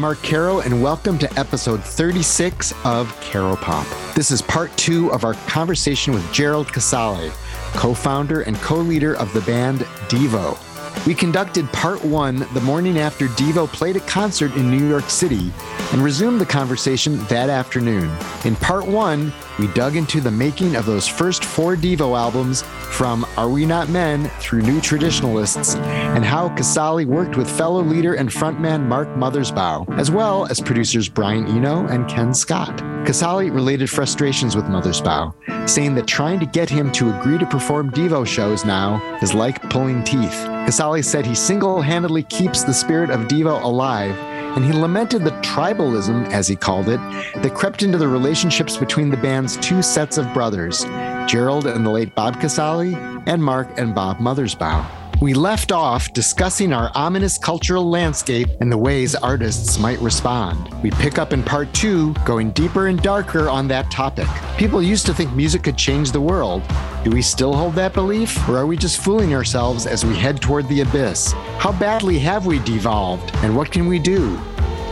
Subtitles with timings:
[0.00, 3.86] I'm Mark Caro, and welcome to episode 36 of Caro Pop.
[4.14, 7.30] This is part two of our conversation with Gerald Casale,
[7.74, 10.56] co founder and co leader of the band Devo.
[11.06, 15.50] We conducted part one the morning after Devo played a concert in New York City
[15.92, 18.10] and resumed the conversation that afternoon.
[18.44, 23.26] In part one, we dug into the making of those first four Devo albums from
[23.36, 28.28] Are We Not Men through New Traditionalists and how Casale worked with fellow leader and
[28.28, 32.76] frontman Mark Mothersbaugh, as well as producers Brian Eno and Ken Scott.
[33.06, 37.90] Casale related frustrations with Mothersbaugh, saying that trying to get him to agree to perform
[37.90, 40.49] Devo shows now is like pulling teeth.
[40.66, 44.16] Casale said he single handedly keeps the spirit of Devo alive,
[44.56, 47.00] and he lamented the tribalism, as he called it,
[47.42, 50.84] that crept into the relationships between the band's two sets of brothers,
[51.26, 52.94] Gerald and the late Bob Casale,
[53.26, 54.99] and Mark and Bob Mothersbaugh.
[55.20, 60.72] We left off discussing our ominous cultural landscape and the ways artists might respond.
[60.82, 64.26] We pick up in part two, going deeper and darker on that topic.
[64.56, 66.62] People used to think music could change the world.
[67.04, 70.40] Do we still hold that belief, or are we just fooling ourselves as we head
[70.40, 71.32] toward the abyss?
[71.58, 74.38] How badly have we devolved, and what can we do?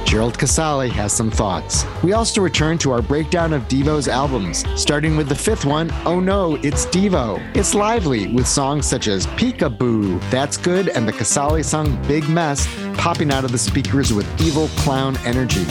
[0.04, 1.84] Gerald Casale has some thoughts.
[2.02, 6.20] We also return to our breakdown of Devo's albums, starting with the fifth one, Oh
[6.20, 7.38] No, It's Devo.
[7.54, 12.66] It's lively, with songs such as Peekaboo, That's Good, and the Casale song Big Mess
[12.96, 15.66] popping out of the speakers with evil clown energy.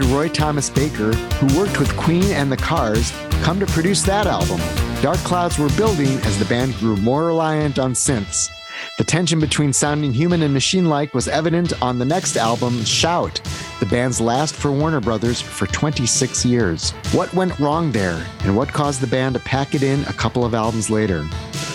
[0.00, 3.12] Did Roy Thomas Baker, who worked with Queen and the Cars,
[3.44, 4.58] come to produce that album?
[5.00, 8.50] Dark clouds were building as the band grew more reliant on synths.
[8.98, 13.40] The tension between sounding human and machine like was evident on the next album, Shout,
[13.78, 16.90] the band's last for Warner Brothers for 26 years.
[17.12, 20.44] What went wrong there, and what caused the band to pack it in a couple
[20.44, 21.24] of albums later?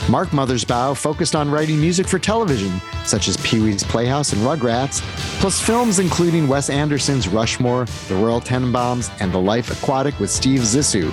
[0.10, 5.02] Mark Mothersbaugh focused on writing music for television, such as Pee Wee's Playhouse and Rugrats,
[5.40, 10.62] plus films including Wes Anderson's Rushmore, The Royal Tenenbaums, and The Life Aquatic with Steve
[10.62, 11.12] Zissou.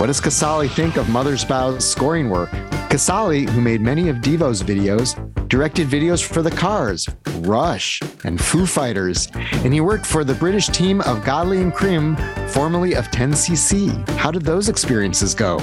[0.00, 2.50] What does Casale think of Mothersbaugh's scoring work?
[2.90, 5.14] Casale, who made many of Devo's videos,
[5.48, 10.66] directed videos for The Cars, Rush, and Foo Fighters, and he worked for the British
[10.66, 12.16] team of Godley and Creme,
[12.48, 14.08] formerly of 10cc.
[14.10, 15.58] How did those experiences go?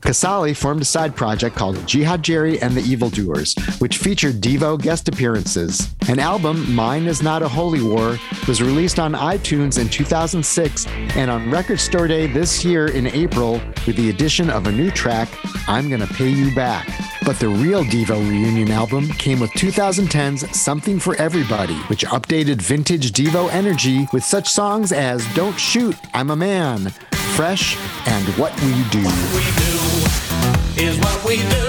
[0.00, 5.08] Casale formed a side project called Jihad Jerry and the Evildoers, which featured Devo guest
[5.08, 5.94] appearances.
[6.08, 11.30] An album, Mine is Not a Holy War, was released on iTunes in 2006 and
[11.30, 15.28] on Record Store Day this year in April with the addition of a new track,
[15.66, 16.88] I'm Gonna Pay You Back.
[17.24, 23.12] But the real Devo reunion album came with 2010's Something for Everybody, which updated vintage
[23.12, 26.92] Devo energy with such songs as Don't Shoot, I'm a Man,
[27.38, 27.76] Fresh,
[28.08, 29.04] and What We Do.
[29.04, 31.68] What we do is what we do.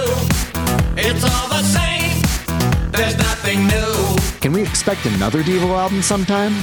[0.98, 2.24] It's all the same.
[2.92, 4.40] There's nothing new.
[4.40, 6.56] Can we expect another Devo album sometime?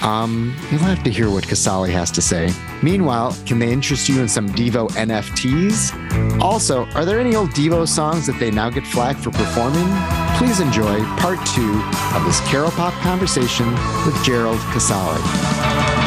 [0.00, 2.54] Um, you'll have to hear what Casale has to say.
[2.84, 6.40] Meanwhile, can they interest you in some Devo NFTs?
[6.40, 9.88] Also, are there any old Devo songs that they now get flagged for performing?
[10.36, 11.82] Please enjoy part two
[12.14, 13.68] of this Caro Pop conversation
[14.06, 16.05] with Gerald Casale.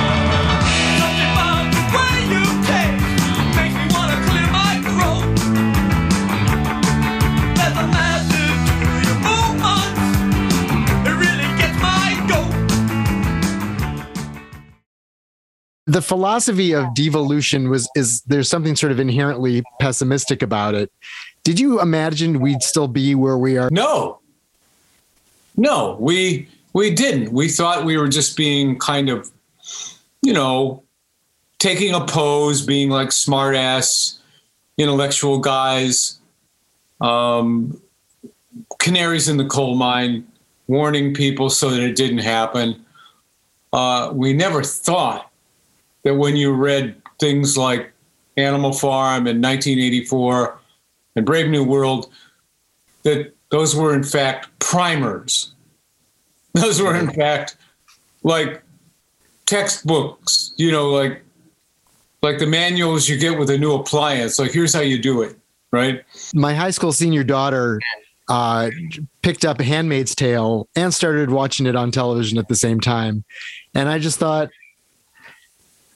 [15.90, 20.92] The philosophy of devolution was is there's something sort of inherently pessimistic about it.
[21.44, 23.70] Did you imagine we'd still be where we are?
[23.72, 24.20] No.
[25.58, 27.32] No, we we didn't.
[27.32, 29.32] We thought we were just being kind of,
[30.22, 30.84] you know,
[31.58, 34.20] taking a pose, being like smart ass,
[34.78, 36.20] intellectual guys,
[37.02, 37.82] um,
[38.78, 40.28] canaries in the coal mine,
[40.68, 42.85] warning people so that it didn't happen.
[43.74, 45.28] Uh, we never thought
[46.03, 47.91] that when you read things like
[48.37, 50.59] Animal Farm in 1984
[51.16, 52.09] and Brave New World,
[53.03, 55.53] that those were in fact primers.
[56.53, 57.57] Those were in fact
[58.23, 58.63] like
[59.46, 61.23] textbooks, you know, like
[62.22, 64.40] like the manuals you get with a new appliance.
[64.40, 65.37] Like here's how you do it,
[65.72, 66.03] right?
[66.34, 67.79] My high school senior daughter
[68.28, 68.69] uh,
[69.22, 73.23] picked up Handmaid's Tale and started watching it on television at the same time,
[73.73, 74.49] and I just thought,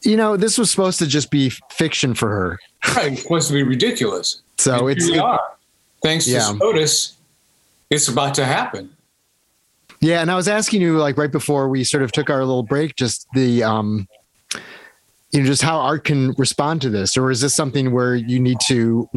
[0.06, 2.60] you know, this was supposed to just be fiction for her.
[2.96, 4.42] Right, it's supposed to be ridiculous.
[4.58, 5.42] So And it's here we are.
[6.02, 6.40] Thanks Yeah.
[6.40, 7.14] to SCOTUS,
[7.90, 8.90] it's about to happen.
[10.02, 12.64] Yeah, and I was asking you like right before we sort of took our little
[12.64, 14.08] break, just the um,
[15.32, 18.40] you know, just how art can respond to this, or is this something where you
[18.40, 19.10] need to?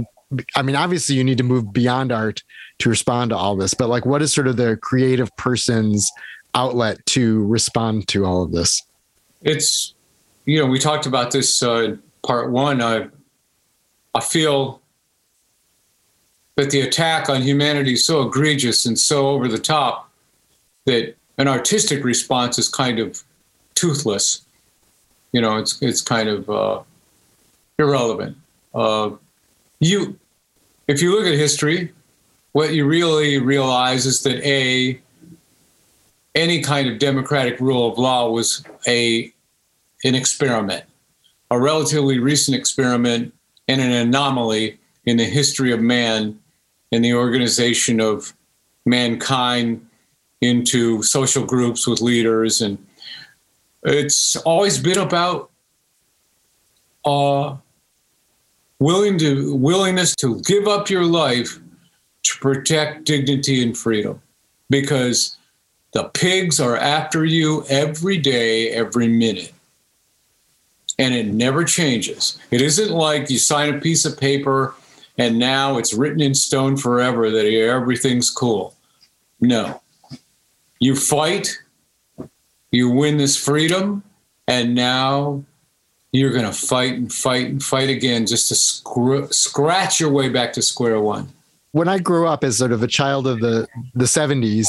[0.54, 2.42] I mean, obviously, you need to move beyond art
[2.78, 6.10] to respond to all this, but like, what is sort of the creative person's
[6.54, 8.82] outlet to respond to all of this?
[9.42, 9.94] It's,
[10.46, 12.80] you know, we talked about this uh, part one.
[12.80, 13.08] I,
[14.14, 14.80] I feel
[16.54, 20.10] that the attack on humanity is so egregious and so over the top
[20.86, 23.22] that an artistic response is kind of
[23.74, 24.42] toothless.
[25.32, 26.82] You know, it's it's kind of uh,
[27.78, 28.38] irrelevant.
[28.74, 29.10] Uh,
[29.80, 30.18] you,
[30.88, 31.92] if you look at history,
[32.52, 34.98] what you really realize is that a
[36.34, 39.32] any kind of democratic rule of law was a
[40.04, 40.84] an experiment,
[41.50, 43.32] a relatively recent experiment
[43.68, 46.38] and an anomaly in the history of man
[46.92, 48.34] and the organization of
[48.84, 49.86] mankind
[50.40, 52.60] into social groups with leaders.
[52.60, 52.84] And
[53.82, 55.50] it's always been about
[57.04, 57.56] uh,
[58.78, 61.58] willing to willingness to give up your life
[62.24, 64.20] to protect dignity and freedom.
[64.68, 65.36] Because
[65.92, 69.52] the pigs are after you every day every minute
[70.98, 72.38] and it never changes.
[72.50, 74.74] It isn't like you sign a piece of paper
[75.18, 78.74] and now it's written in stone forever that everything's cool.
[79.40, 79.80] No.
[80.78, 81.58] You fight
[82.70, 84.02] you win this freedom
[84.46, 85.42] and now
[86.12, 90.28] you're going to fight and fight and fight again just to scr- scratch your way
[90.28, 91.32] back to square one
[91.76, 94.66] when I grew up as sort of a child of the the 70s,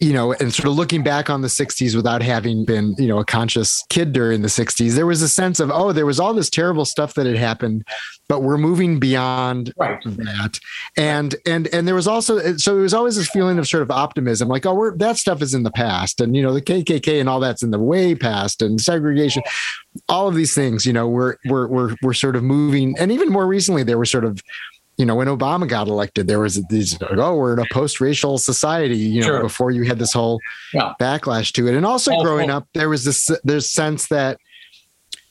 [0.00, 3.20] you know, and sort of looking back on the 60s without having been, you know,
[3.20, 6.34] a conscious kid during the 60s, there was a sense of, oh, there was all
[6.34, 7.84] this terrible stuff that had happened,
[8.28, 10.02] but we're moving beyond Right.
[10.02, 10.58] that.
[10.96, 13.92] And and and there was also so it was always this feeling of sort of
[13.92, 16.20] optimism, like, oh, we're that stuff is in the past.
[16.20, 19.44] And you know, the KKK and all that's in the way past and segregation,
[20.08, 22.96] all of these things, you know, we're we're we're we're sort of moving.
[22.98, 24.42] And even more recently, there were sort of
[24.98, 28.96] you know, when Obama got elected, there was these, oh, we're in a post-racial society,
[28.96, 29.42] you know, Sure.
[29.42, 30.40] before you had this whole
[30.74, 30.92] Yeah.
[31.00, 31.74] backlash to it.
[31.74, 34.38] And also growing up, there was this there's sense that,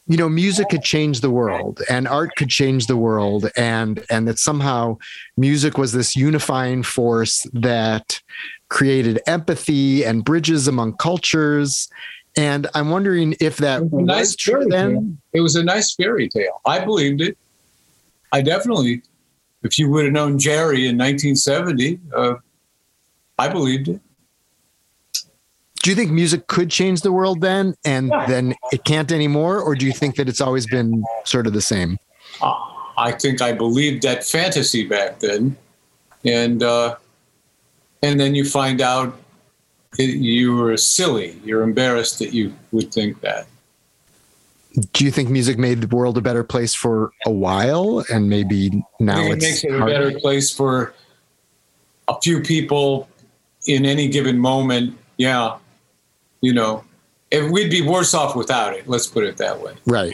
[0.07, 4.25] you know, music could change the world and art could change the world and and
[4.27, 4.97] that somehow
[5.35, 8.21] music was this unifying force that
[8.69, 11.89] created empathy and bridges among cultures.
[12.37, 14.93] And I'm wondering if that was was nice true then.
[14.93, 15.07] tale.
[15.33, 16.61] It was a nice fairy tale.
[16.65, 17.37] I believed it.
[18.31, 19.01] I definitely,
[19.67, 22.35] if you would have known Jerry in 1970, uh,
[23.37, 24.01] I believed it.
[25.83, 28.25] do you think music could change the world then and Yeah.
[28.25, 31.61] then it can't anymore or do you think that it's always been sort of the
[31.61, 31.97] same
[32.41, 32.53] Uh,
[32.97, 35.55] I think I believed that fantasy back then,
[36.25, 36.95] and uh,
[38.01, 39.09] and then you find out
[39.99, 41.39] it, you were silly.
[41.45, 43.45] You're embarrassed that you would think that.
[44.93, 48.83] Do you think music made the world a better place for a while and maybe
[48.99, 50.93] now it makes it a hard- better place for
[52.07, 53.09] a few people
[53.65, 54.95] in any given moment.
[55.17, 55.57] Yeah,
[56.41, 56.83] you know,
[57.31, 58.87] if we'd be worse off without it.
[58.87, 59.73] Let's put it that way.
[59.85, 60.13] right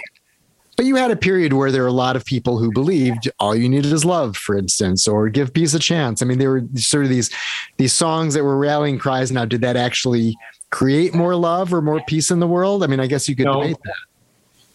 [0.76, 3.56] but you had a period where there were a lot of people who believed all
[3.56, 6.64] you need is love for instance or give peace a chance i mean there were
[6.78, 7.30] sort of these
[7.78, 10.36] these songs that were rallying cries now did that actually
[10.72, 13.46] create more love or more peace in the world i mean i guess you could
[13.46, 13.62] No.
[13.62, 13.94] debate that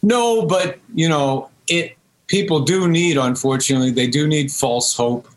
[0.09, 1.95] No, but you know, it
[2.29, 5.29] people do need, unfortunately, they do need false hope.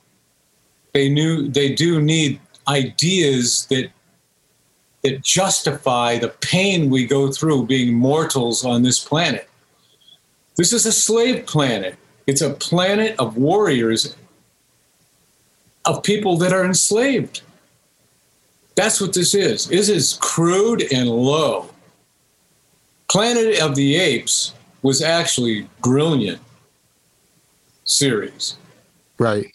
[0.93, 3.91] They knew they do need ideas that
[5.03, 9.49] that justify the pain we go through being mortals on this planet.
[10.55, 11.97] This is a slave planet.
[12.25, 14.15] It's a planet of warriors,
[15.83, 17.41] of people that are enslaved.
[18.75, 19.65] That's what this is.
[19.65, 21.71] This is crude and low.
[23.09, 26.39] Planet of the Apes was actually brilliant
[27.83, 28.55] series.
[29.17, 29.53] Right.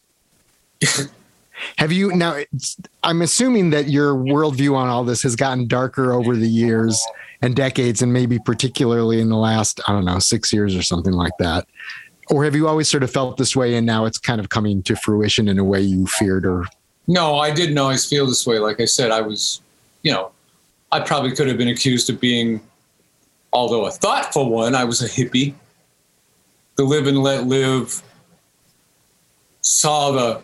[1.79, 2.39] Have you now?
[3.03, 7.03] I'm assuming that your worldview on all this has gotten darker over the years
[7.43, 11.13] and decades, and maybe particularly in the last, I don't know, six years or something
[11.13, 11.67] like that.
[12.29, 14.83] Or have you always sort of felt this way and now it's kind of coming
[14.85, 16.67] to fruition in a way you feared or
[17.07, 18.59] No, I didn't always feel this way.
[18.59, 19.61] Like I said, I was,
[20.03, 20.33] you know,
[20.91, 22.61] I probably could have been accused of being,
[23.57, 25.55] although a thoughtful one, I was a hippie.
[26.77, 28.03] The live and let live
[29.63, 30.43] saw the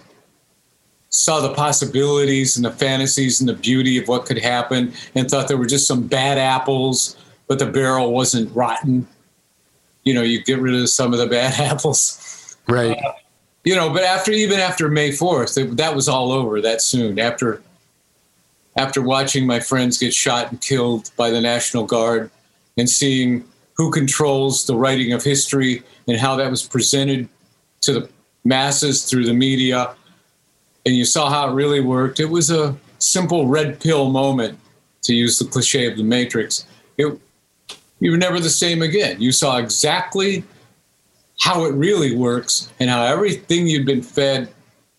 [1.11, 5.47] saw the possibilities and the fantasies and the beauty of what could happen and thought
[5.47, 7.17] there were just some bad apples,
[7.49, 9.07] but the barrel wasn't rotten.
[10.05, 12.97] You know, you get rid of some of the bad apples right?
[13.05, 13.13] Uh,
[13.65, 17.19] you know but after even after may 4th it, that was all over that soon
[17.19, 17.63] after
[18.77, 22.31] after watching my friends get shot and killed by the National Guard
[22.77, 27.29] and seeing who controls the writing of history and how that was presented
[27.81, 28.09] to the
[28.45, 29.95] masses through the media.
[30.85, 32.21] And you saw how it really worked.
[32.21, 34.59] It was a simple red pill moment,
[35.03, 36.67] to use the cliche of the Matrix.
[36.97, 37.19] It,
[38.01, 39.21] you were never the same again.
[39.21, 40.45] You saw exactly
[41.41, 44.53] how it really works and how everything you'd been fed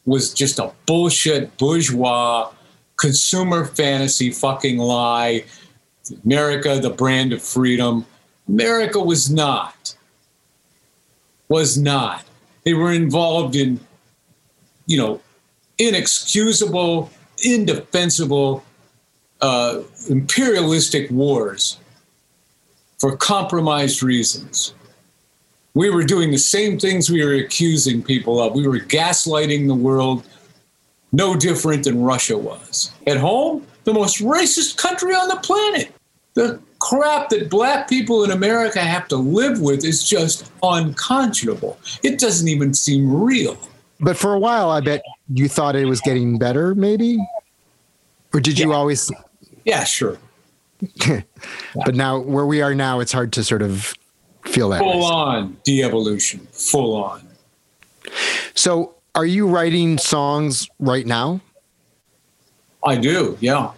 [0.06, 2.52] was just a bullshit bourgeois
[2.98, 5.44] consumer fantasy fucking lie.
[6.26, 8.06] America, the brand of freedom.
[8.48, 9.96] America was not.
[11.48, 12.24] Was not.
[12.64, 13.80] They were involved in,
[14.86, 15.22] you know,
[15.78, 17.10] inexcusable,
[17.44, 18.64] indefensible,
[19.42, 21.78] uh, imperialistic wars
[23.00, 24.74] for compromised reasons.
[25.74, 28.54] We were doing the same things we were accusing people of.
[28.54, 30.24] We were gaslighting the world,
[31.12, 32.92] no different than Russia was.
[33.08, 35.94] At home, the most racist country on the planet.
[36.36, 41.78] The crap that black people in America have to live with is just unconscionable.
[42.02, 43.58] It doesn't even seem real.
[44.00, 47.18] But for a while, I bet you thought it was getting better, maybe?
[48.34, 48.76] Or did you Yeah.
[48.76, 49.12] always?
[49.66, 50.18] Yeah, sure.
[51.86, 53.94] But now, where we are now, it's hard to sort of
[54.46, 54.80] feel that.
[54.80, 56.48] Full on de evolution.
[56.52, 57.28] Full on.
[58.56, 61.42] So, are you writing songs right now?
[62.86, 63.72] I do, yeah.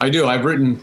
[0.00, 0.26] I do.
[0.26, 0.80] I've written,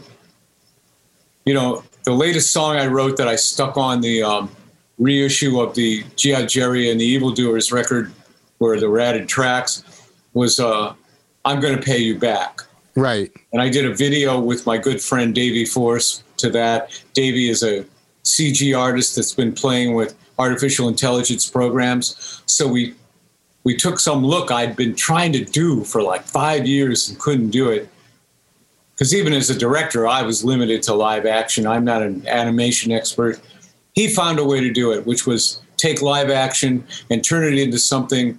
[1.44, 4.50] you know, the latest song I wrote that I stuck on the um,
[4.98, 8.12] reissue of the Jihad Jerry and the Evildoers record,
[8.58, 9.82] where the added tracks,
[10.34, 10.94] was uh,
[11.44, 12.62] I'm Gonna Pay You Back.
[12.94, 13.30] Right.
[13.52, 16.90] And I did a video with my good friend Davey Force to that.
[17.12, 17.84] Davey is a
[18.24, 22.42] CG artist that's been playing with artificial intelligence programs.
[22.46, 22.94] So we
[23.66, 27.50] we took some look I'd been trying to do for like five years and couldn't
[27.50, 27.88] do it.
[28.92, 31.66] Because even as a director, I was limited to live action.
[31.66, 33.40] I'm not an animation expert.
[33.92, 37.58] He found a way to do it, which was take live action and turn it
[37.58, 38.38] into something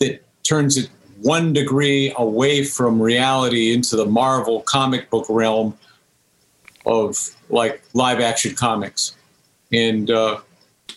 [0.00, 0.90] that turns it
[1.20, 5.78] one degree away from reality into the Marvel comic book realm
[6.84, 9.14] of like live action comics.
[9.72, 10.40] And uh,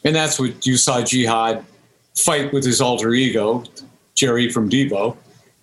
[0.03, 1.63] and that's what you saw Jihad
[2.17, 3.63] fight with his alter ego,
[4.15, 5.15] Jerry from Devo.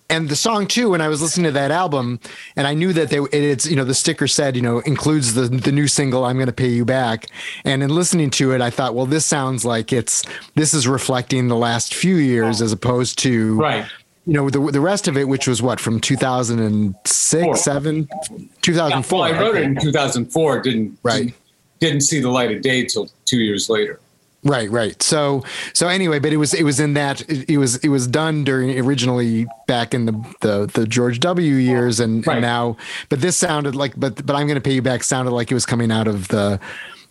[0.09, 2.19] and the song too when i was listening to that album
[2.55, 5.47] and i knew that they it's you know the sticker said you know includes the
[5.47, 7.25] the new single i'm going to pay you back
[7.65, 11.47] and in listening to it i thought well this sounds like it's this is reflecting
[11.47, 13.85] the last few years as opposed to Right.
[14.27, 17.55] you know the the rest of it which was what from 2006 Four.
[17.57, 20.61] 7 Yeah, 2004 well, I wrote it in 2004.
[20.61, 21.17] Didn't Right.
[21.17, 21.35] Didn't,
[21.79, 23.99] didn't see the light of day till two years later.
[24.45, 25.01] Right, right.
[25.01, 28.05] So, so anyway, but it was it was in that it, it was it was
[28.05, 30.11] done during originally back in the
[30.41, 31.55] the, the George W.
[31.55, 32.35] years, and, Right.
[32.35, 32.77] and now,
[33.09, 35.55] but this sounded like, but but I'm going to pay you back sounded like it
[35.55, 36.59] was coming out of the,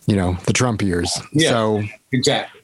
[0.07, 1.11] you know, the Trump years.
[1.33, 1.49] Yeah.
[1.49, 2.61] So, Exactly.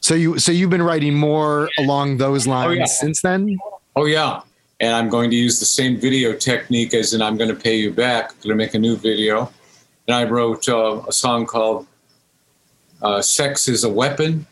[0.00, 2.84] so you so you've been writing more along those lines yeah.
[2.86, 3.58] since then.
[3.96, 4.40] Oh yeah.
[4.80, 7.76] And I'm going to use the same video technique as in I'm going to pay
[7.76, 8.30] you back.
[8.30, 9.52] I'm going to make a new video.
[10.08, 11.86] And I wrote uh, a song called
[13.02, 14.46] uh, "Sex Is a Weapon,"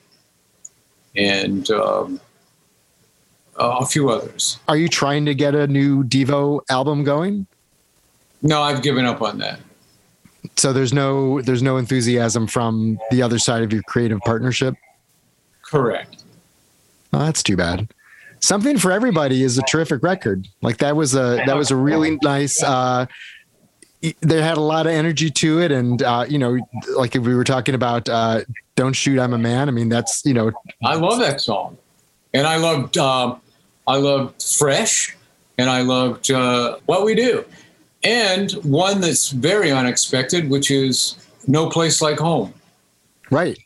[1.16, 2.20] and um,
[3.58, 4.58] uh, a few others.
[4.68, 7.46] Are you trying to get a new Devo album going?
[8.42, 9.60] No, I've given up on that.
[10.56, 14.74] So there's no there's no enthusiasm from the other side of your creative partnership.
[15.62, 16.22] Correct.
[17.12, 17.92] Oh, that's too bad.
[18.40, 20.46] Something for everybody is a terrific record.
[20.60, 22.62] Like that was a that was a really nice.
[22.62, 23.06] uh
[24.20, 26.58] There had a lot of energy to it, and uh, you know,
[26.96, 28.42] like if we were talking about uh,
[28.76, 30.52] "Don't Shoot, I'm a Man." I mean, that's you know,
[30.84, 31.78] I love that song,
[32.32, 33.40] and I loved um,
[33.86, 35.16] I loved Fresh,
[35.58, 37.44] and I loved uh, What We Do,
[38.02, 42.52] and one that's very unexpected, which is No Place Like Home.
[43.30, 43.58] right.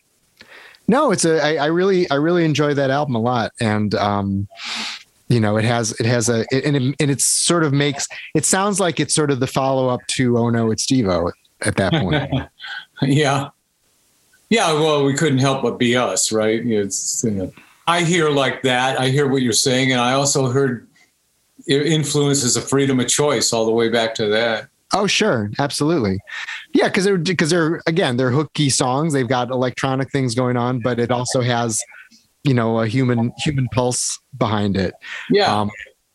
[0.91, 1.43] No, it's a.
[1.43, 4.49] I, I really, I really enjoy that album a lot, and um,
[5.29, 8.09] you know, it has, it has a, and it, and it sort of makes.
[8.35, 11.33] It sounds like it's sort of the follow up to "Oh No, It's Devo"
[11.63, 12.31] at that point.
[13.03, 13.51] yeah,
[14.49, 14.73] yeah.
[14.73, 16.65] Well, we couldn't help but be us, right?
[16.65, 17.23] It's.
[17.25, 17.53] You know,
[17.87, 18.99] I hear like that.
[18.99, 20.87] I hear what you're saying, and I also heard
[21.69, 24.69] influences of freedom of choice all the way back to that.
[24.95, 26.19] Oh, sure, absolutely.
[26.73, 29.13] Yeah, because they're because they're again they're hooky songs.
[29.13, 31.79] They've got electronic things going on, but it also has,
[32.49, 34.95] you know, a human human pulse behind it.
[35.31, 35.55] Yeah.
[35.61, 35.71] Um,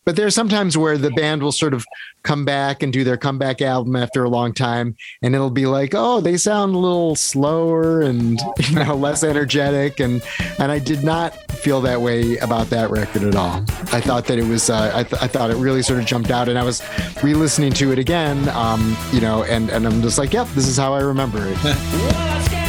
[0.05, 1.85] But there's sometimes where the band will sort of
[2.23, 5.93] come back and do their comeback album after a long time, and it'll be like,
[5.95, 8.37] oh, they sound a little slower and
[8.67, 10.21] you know less energetic, and
[10.59, 11.29] and I did not
[11.63, 13.63] feel that way about that record at all.
[13.93, 16.31] I thought that it was, uh, I, th- I thought it really sort of jumped
[16.31, 16.81] out, and I was
[17.23, 20.75] re-listening to it again, um, you know, and and I'm just like, yep, this is
[20.75, 22.59] how I remember it.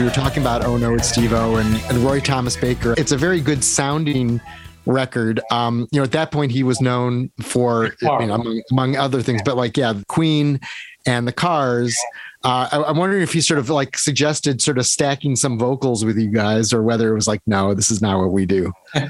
[0.00, 2.94] We were talking about Oh No, It's Devo and, and Roy Thomas Baker.
[2.96, 4.40] It's a very good sounding
[4.86, 5.42] record.
[5.50, 9.20] Um, you know, at that point he was known for I mean, among, among other
[9.20, 10.58] things, but like yeah, Queen
[11.04, 11.94] and the Cars.
[12.42, 16.02] Uh, I, I'm wondering if he sort of like suggested sort of stacking some vocals
[16.02, 18.72] with you guys, or whether it was like, no, this is not what we do.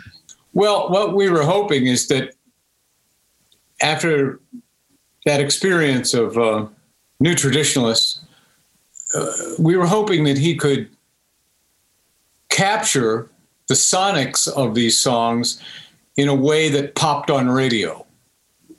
[0.53, 2.35] Well, what we were hoping is that
[3.81, 4.41] after
[5.25, 6.67] that experience of uh,
[7.21, 8.25] New Traditionalists,
[9.15, 10.89] uh, we were hoping that he could
[12.49, 13.29] capture
[13.69, 15.61] the sonics of these songs
[16.17, 18.05] in a way that popped on radio.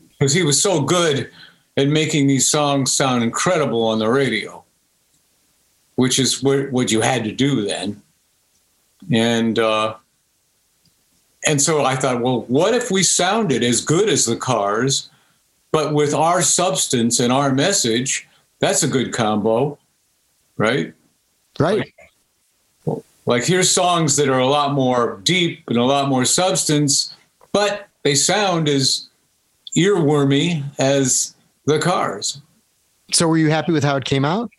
[0.09, 1.31] Because he was so good
[1.77, 4.63] at making these songs sound incredible on the radio,
[5.95, 8.01] which is what, what you had to do then.
[9.11, 9.95] And, uh,
[11.47, 15.09] and so I thought, well, what if we sounded as good as the Cars,
[15.71, 18.27] but with our substance and our message?
[18.59, 19.79] That's a good combo,
[20.61, 20.93] right?
[21.59, 21.93] Right.
[23.25, 27.15] Like here's songs that are a lot more deep and a lot more substance,
[27.51, 29.09] but they sound as
[29.75, 32.41] earwormy as the Cars.
[33.11, 34.49] So were you happy with how it came out?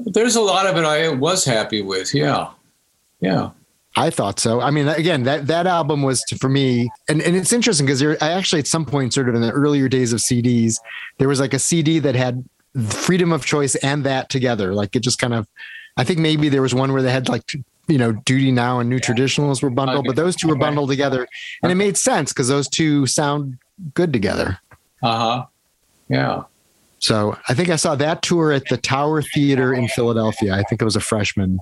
[0.00, 2.14] There's a lot of it I was happy with.
[2.14, 2.48] Yeah.
[3.20, 3.50] Yeah.
[3.94, 4.60] I thought so.
[4.60, 8.02] I mean, again, that that album was to, for me, and, and it's interesting because
[8.02, 10.76] I actually at some point, sort of in the earlier days of CDs,
[11.18, 12.42] there was like a CD that had
[12.88, 14.74] freedom of choice and that together.
[14.74, 15.46] Like it just kind of,
[15.96, 17.52] I think maybe there was one where they had like
[17.88, 21.26] you know Duty Now and New Traditionals were bundled, but those two were bundled together,
[21.62, 23.58] and it made sense because those two sound
[23.94, 24.58] good together.
[25.02, 25.46] Uh huh.
[26.08, 26.42] Yeah.
[26.98, 30.54] So I think I saw that tour at the Tower Theater in Philadelphia.
[30.54, 31.58] I think I was a freshman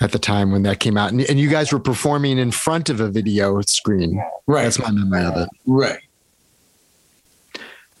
[0.00, 2.88] at the time when that came out, and, and you guys were performing in front
[2.88, 4.22] of a video screen.
[4.46, 4.62] Right.
[4.62, 5.48] That's my memory of it.
[5.66, 5.98] Right.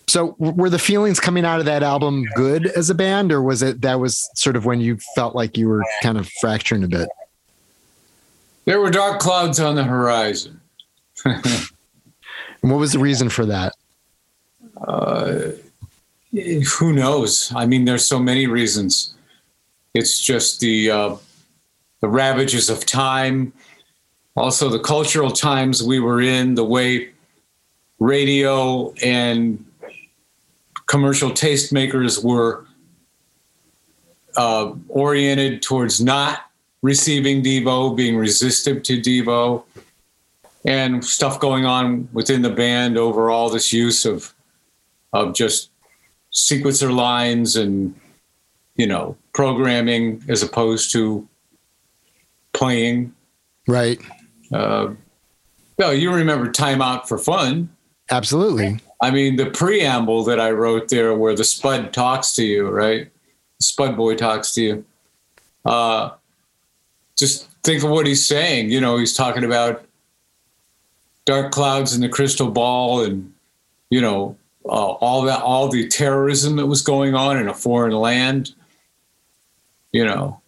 [0.08, 3.62] So were the feelings coming out of that album good as a band, or was
[3.62, 6.88] it that was sort of when you felt like you were kind of fracturing a
[6.88, 7.08] bit?
[8.64, 10.60] There were dark clouds on the horizon.
[12.62, 13.72] And what was the reason for that?
[14.86, 15.50] Uh,
[16.32, 17.52] who knows?
[17.54, 19.14] I mean, there's so many reasons.
[19.94, 21.16] It's just the uh,
[22.00, 23.52] the ravages of time,
[24.36, 27.10] also the cultural times we were in, the way
[27.98, 29.64] radio and
[30.88, 32.66] commercial tastemakers were
[34.36, 36.50] uh, oriented towards not
[36.82, 39.62] receiving Devo, being resistant to Devo,
[40.64, 43.48] and stuff going on within the band overall.
[43.48, 44.34] This use of
[45.12, 45.70] of just
[46.32, 47.94] sequencer lines and
[48.76, 51.28] you know programming as opposed to
[52.52, 53.14] playing.
[53.66, 54.00] Right.
[54.52, 54.94] Uh,
[55.78, 57.68] no, you remember "Time Out for Fun."
[58.10, 58.80] Absolutely.
[59.00, 63.10] I mean, the preamble that I wrote there, where the Spud talks to you, right?
[63.60, 64.84] Spud boy talks to you.
[65.64, 66.10] Uh,
[67.16, 68.70] just think of what he's saying.
[68.70, 69.84] You know, he's talking about
[71.26, 73.32] dark clouds in the crystal ball, and
[73.90, 77.92] you know, uh, all that, all the terrorism that was going on in a foreign
[77.92, 78.54] land.
[79.92, 80.40] You know,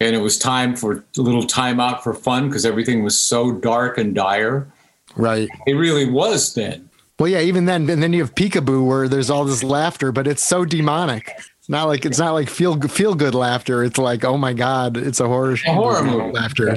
[0.00, 3.52] and it was time for a little time out for fun because everything was so
[3.52, 4.70] dark and dire.
[5.16, 5.48] Right.
[5.66, 6.85] It really was then.
[7.18, 7.40] Well, yeah.
[7.40, 10.64] Even then, and then you have Peekaboo, where there's all this laughter, but it's so
[10.64, 11.32] demonic.
[11.58, 13.82] It's not like it's not like feel feel good laughter.
[13.82, 16.32] It's like, oh my god, it's a horror, A horror movie.
[16.32, 16.76] laughter.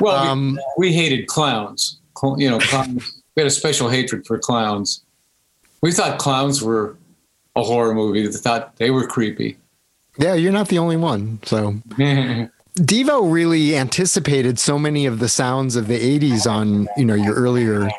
[0.00, 1.98] Well, Um, we, we hated clowns.
[2.36, 3.22] You know, clowns.
[3.36, 5.02] we had a special hatred for clowns.
[5.80, 6.96] We thought clowns were
[7.56, 8.26] a horror movie.
[8.26, 9.56] We thought they were creepy.
[10.18, 11.40] Yeah, you're not the only one.
[11.44, 11.72] So
[12.78, 17.34] Devo really anticipated so many of the sounds of the 80s on, you know, your
[17.34, 17.90] earlier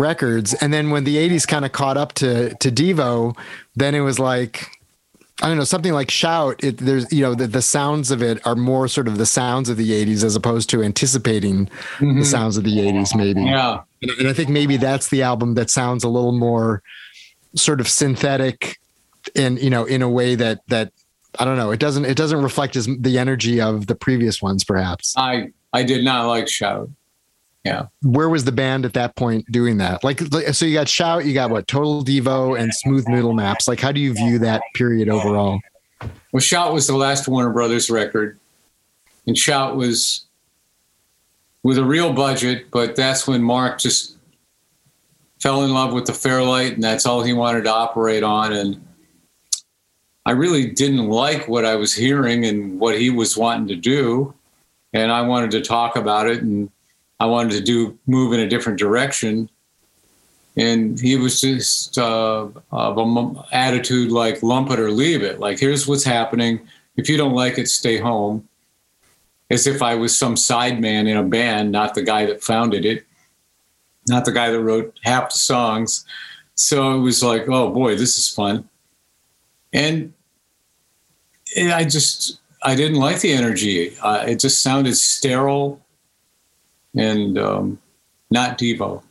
[0.00, 0.54] records.
[0.54, 3.36] And then when the 80s kind of caught up to to Devo,
[3.76, 4.66] then it was like
[5.42, 8.44] I don't know, something like shout, it there's you know, the, the sounds of it
[8.46, 11.66] are more sort of the sounds of the 80s as opposed to anticipating
[11.98, 12.22] the mm-hmm.
[12.22, 13.42] sounds of the 80s maybe.
[13.42, 13.82] yeah.
[14.02, 16.82] And, and I think maybe that's the album that sounds a little more
[17.54, 18.78] sort of synthetic
[19.36, 20.92] and you know, in a way that that
[21.38, 21.70] I don't know.
[21.70, 22.06] It doesn't.
[22.06, 25.14] It doesn't reflect as the energy of the previous ones, perhaps.
[25.16, 26.90] I I did not like shout.
[27.64, 27.86] Yeah.
[28.02, 30.02] Where was the band at that point doing that?
[30.02, 30.20] Like,
[30.52, 31.68] so you got shout, you got what?
[31.68, 33.68] Total Devo and Smooth Noodle Maps.
[33.68, 35.60] Like, how do you view that period overall?
[36.32, 38.38] Well, Shout was the last Warner Brothers record,
[39.26, 40.26] and Shout was
[41.62, 44.16] with a real budget, but that's when Mark just
[45.42, 48.54] fell in love with the Fairlight, and that's all he wanted to operate on.
[48.54, 48.86] And
[50.24, 54.32] I really didn't like what I was hearing and what he was wanting to do,
[54.94, 56.70] and I wanted to talk about it, and
[57.20, 59.50] I wanted to do move in a different direction.
[60.56, 65.38] And he was just uh, of an attitude like lump it or leave it.
[65.38, 66.60] Like, here's what's happening.
[66.96, 68.48] If you don't like it, stay home.
[69.50, 73.04] As if I was some sideman in a band, not the guy that founded it,
[74.08, 76.04] not the guy that wrote half the songs.
[76.54, 78.68] So it was like, oh boy, this is fun.
[79.72, 80.12] And
[81.56, 83.96] I just, I didn't like the energy.
[84.00, 85.80] Uh, it just sounded sterile
[86.96, 87.78] and um,
[88.30, 89.02] not Devo.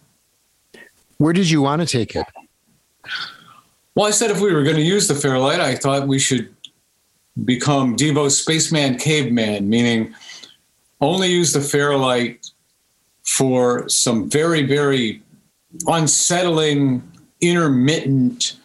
[1.18, 2.26] Where did you want to take it?
[3.96, 6.54] Well, I said if we were going to use the Fairlight, I thought we should
[7.44, 10.14] become Devo Spaceman Caveman, meaning
[11.02, 12.50] only use the Fairlight
[13.24, 15.22] for some very, very
[15.88, 17.04] unsettling,
[17.42, 18.58] intermittent,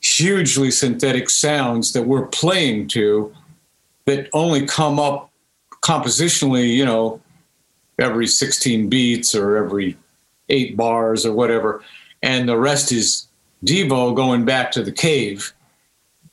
[0.00, 3.32] hugely synthetic sounds that we're playing to
[4.04, 5.30] that only come up
[5.82, 7.20] compositionally, you know,
[7.98, 9.96] every 16 beats or every
[10.48, 11.82] eight bars or whatever.
[12.22, 13.26] And the rest is
[13.64, 15.52] Devo going back to the cave,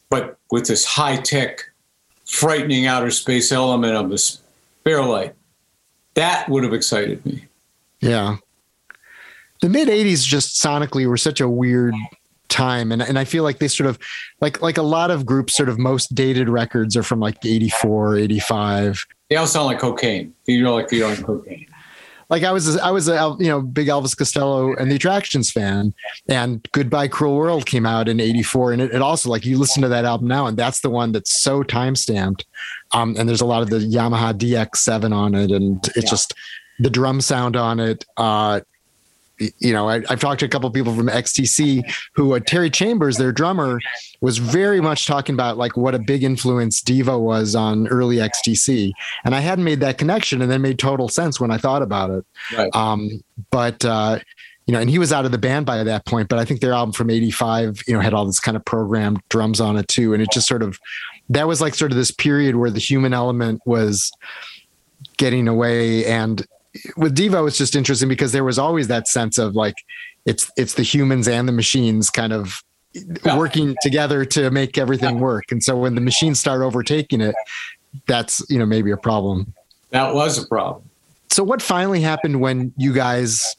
[0.10, 1.70] but with this high tech,
[2.26, 4.38] frightening outer space element of the
[4.84, 5.34] Fairlight.
[6.16, 7.46] That would have excited me.
[8.02, 8.38] Yeah.
[9.62, 11.96] The mid 80s just sonically were such a weird
[12.50, 13.98] time and and I feel like they sort of
[14.40, 18.18] like like a lot of groups sort of most dated records are from like 84,
[18.18, 19.06] 85.
[19.34, 20.32] They all sound like cocaine.
[20.46, 21.66] You know, like on cocaine.
[22.30, 25.92] Like I was I was a you know big Elvis Costello and the Attractions fan
[26.30, 29.82] and Goodbye Cruel World came out in 84 and it, it also like you listen
[29.82, 32.46] to that album now and that's the one that's so time stamped.
[32.94, 36.10] Um and there's a lot of the Yamaha DX7 on it and it's Yeah.
[36.12, 36.36] just
[36.78, 38.62] the drum sound on it uh
[39.40, 42.70] you know, I, I've talked to a couple of people from XTC who uh, Terry
[42.70, 43.80] Chambers, their drummer,
[44.22, 48.92] was very much talking about like what a big influence Devo was on early XTC,
[49.26, 52.12] and I hadn't made that connection, and then made total sense when I thought about
[52.12, 52.26] it.
[52.56, 52.76] Right.
[52.76, 54.20] Um, but uh,
[54.68, 56.30] you know, and he was out of the band by that point.
[56.30, 59.22] But I think their album from '85, you know, had all this kind of programmed
[59.30, 60.80] drums on it too, and it just sort of
[61.30, 64.12] that was like sort of this period where the human element was
[65.18, 66.46] getting away and
[66.98, 69.76] with Devo, it's just interesting because there was always that sense of like
[70.26, 72.64] it's it's the humans and the machines kind of
[73.36, 75.46] working together to make everything work.
[75.52, 77.36] And so when the machines start overtaking it,
[78.08, 79.54] that's you know maybe a problem.
[79.90, 80.90] That was a problem.
[81.30, 83.56] So what finally happened when you guys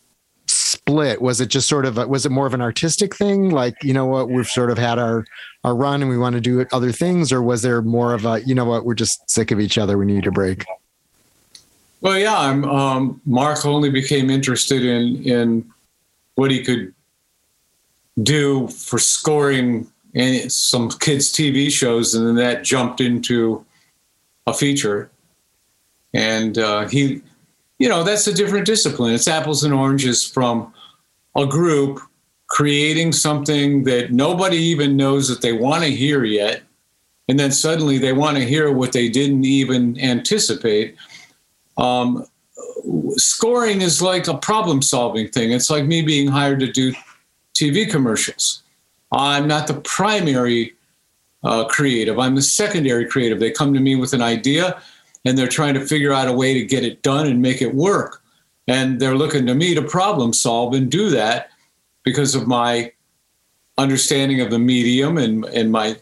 [0.46, 1.22] split?
[1.22, 3.94] Was it just sort of a, was it more of an artistic thing, like you
[3.94, 5.24] know what we've sort of had our
[5.62, 8.42] our run and we want to do other things, or was there more of a
[8.42, 10.64] you know what we're just sick of each other, we need a break?
[12.04, 15.72] Well, yeah, um, Mark only became interested in in
[16.34, 16.92] what he could
[18.22, 23.64] do for scoring in some kids' TV shows, and then that jumped into
[24.46, 25.10] a feature.
[26.12, 27.22] And uh, he,
[27.78, 29.14] you know, that's a different discipline.
[29.14, 30.74] It's apples and oranges from
[31.34, 32.00] a group
[32.48, 36.64] creating something that nobody even knows that they want to hear yet,
[37.30, 40.96] and then suddenly they want to hear what they didn't even anticipate
[41.76, 42.26] um,
[43.16, 45.52] scoring is like a problem solving thing.
[45.52, 46.92] It's like me being hired to do
[47.54, 48.62] TV commercials.
[49.12, 50.74] I'm not the primary
[51.42, 53.38] uh, creative, I'm the secondary creative.
[53.38, 54.80] They come to me with an idea
[55.24, 57.74] and they're trying to figure out a way to get it done and make it
[57.74, 58.22] work.
[58.66, 61.50] And they're looking to me to problem solve and do that
[62.02, 62.92] because of my
[63.76, 65.96] understanding of the medium and, and my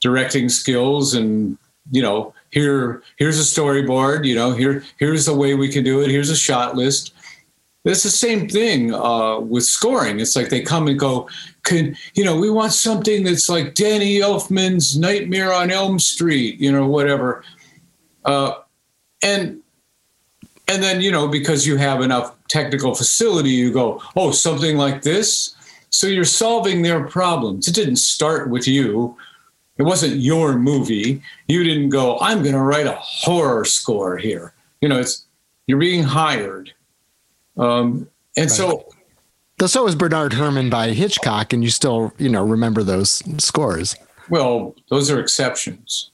[0.00, 1.58] directing skills and
[1.90, 6.00] you know here here's a storyboard you know here here's the way we can do
[6.00, 6.10] it.
[6.10, 7.12] Here's a shot list.
[7.84, 10.18] It's the same thing uh, with scoring.
[10.18, 11.28] It's like they come and go
[11.64, 16.72] can you know we want something that's like danny elfman's nightmare on elm street you
[16.72, 17.44] know whatever.
[18.24, 18.54] Uh,
[19.22, 19.60] and
[20.66, 25.02] and then you know because you have enough technical facility you go oh something like
[25.02, 25.54] this?
[25.90, 27.68] So you're solving their problems.
[27.68, 29.14] It didn't start with you
[29.78, 31.22] it wasn't your movie.
[31.48, 34.52] You didn't go, I'm going to write a horror score here.
[34.80, 35.26] You know, it's
[35.66, 36.72] you're being hired.
[37.56, 38.86] Um, and so,
[39.58, 43.96] Though so was Bernard Herrmann by Hitchcock, and you still, you know, remember those scores.
[44.28, 46.10] well, those are exceptions.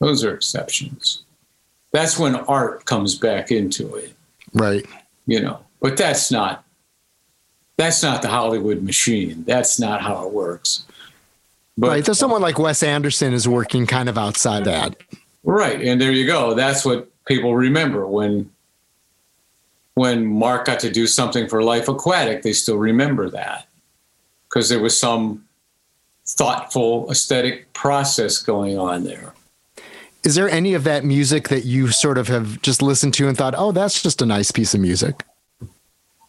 [0.00, 1.24] Those are exceptions.
[1.92, 4.14] That's when art comes back into it,
[4.54, 4.86] Right.
[5.26, 5.60] you know.
[5.82, 6.64] But that's not
[7.76, 9.44] that's not the Hollywood machine.
[9.46, 10.84] That's not how it works.
[11.80, 12.06] But right.
[12.06, 15.02] So someone like Wes Anderson is working kind of outside that.
[15.44, 16.52] Right, and there you go.
[16.52, 18.50] That's what people remember when
[19.94, 22.42] when Mark got to do something for Life Aquatic.
[22.42, 23.66] They still remember that
[24.46, 25.42] because there was some
[26.26, 29.32] thoughtful aesthetic process going on there.
[30.22, 33.38] Is there any of that music that you sort of have just listened to and
[33.38, 35.24] thought, oh, that's just a nice piece of music?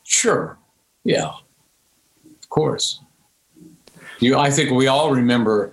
[0.06, 0.58] Sure,
[1.04, 3.02] yeah, of course.
[4.22, 5.72] You, I think we all remember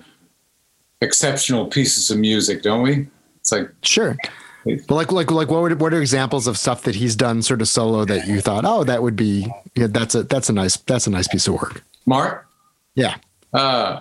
[1.01, 3.07] exceptional pieces of music, don't we?
[3.41, 4.17] It's like Sure.
[4.65, 7.63] But like, like, like, what would, what are examples of stuff that he's done sort
[7.63, 10.77] of solo that you thought, oh, that would be, yeah, that's a, that's a nice,
[10.77, 11.85] that's a nice piece of work.
[12.05, 12.47] Mark.
[12.95, 13.17] Yeah.
[13.53, 14.01] Uh,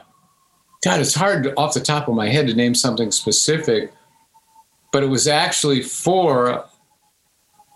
[0.84, 3.94] God, it's hard off the top of my head to name something specific,
[4.92, 6.66] but it was actually for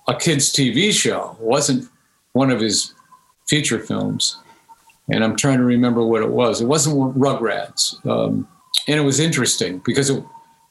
[0.07, 1.37] a kids' TV show.
[1.39, 1.89] It wasn't
[2.33, 2.93] one of his
[3.47, 4.37] feature films,
[5.11, 6.61] and I'm trying to remember what it was.
[6.61, 8.47] It wasn't Rugrats, um,
[8.87, 10.23] and it was interesting because it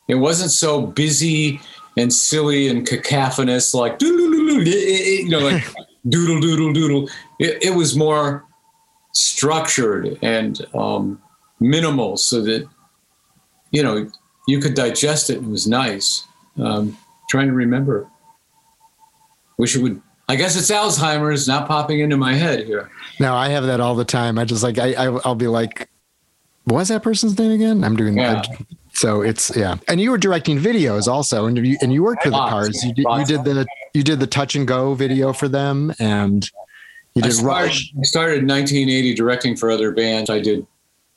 [0.08, 1.60] it wasn't so busy
[1.96, 4.30] and silly and cacophonous like doodle
[4.64, 5.62] you know like
[6.08, 7.08] doodle doodle doodle.
[7.38, 8.44] It, it was more
[9.12, 11.20] structured and um,
[11.60, 12.66] minimal so that
[13.70, 14.10] you know
[14.48, 16.24] you could digest it it was nice
[16.58, 16.96] um,
[17.28, 18.08] trying to remember
[19.58, 20.00] wish it would
[20.30, 23.94] i guess it's alzheimer's not popping into my head here No, I have that all
[23.94, 24.38] the time.
[24.38, 25.90] I just like, I, I I'll be like,
[26.64, 27.84] what was that person's name again?
[27.84, 28.34] I'm doing Yeah.
[28.34, 28.48] that.
[28.94, 29.76] So it's, yeah.
[29.88, 32.82] And you were directing videos also, and you, and you worked for the cars.
[32.82, 36.48] You did, you did the, you did the touch and go video for them and
[37.14, 37.92] you I started, Rush.
[37.98, 40.64] I started in 1980 directing for other bands i did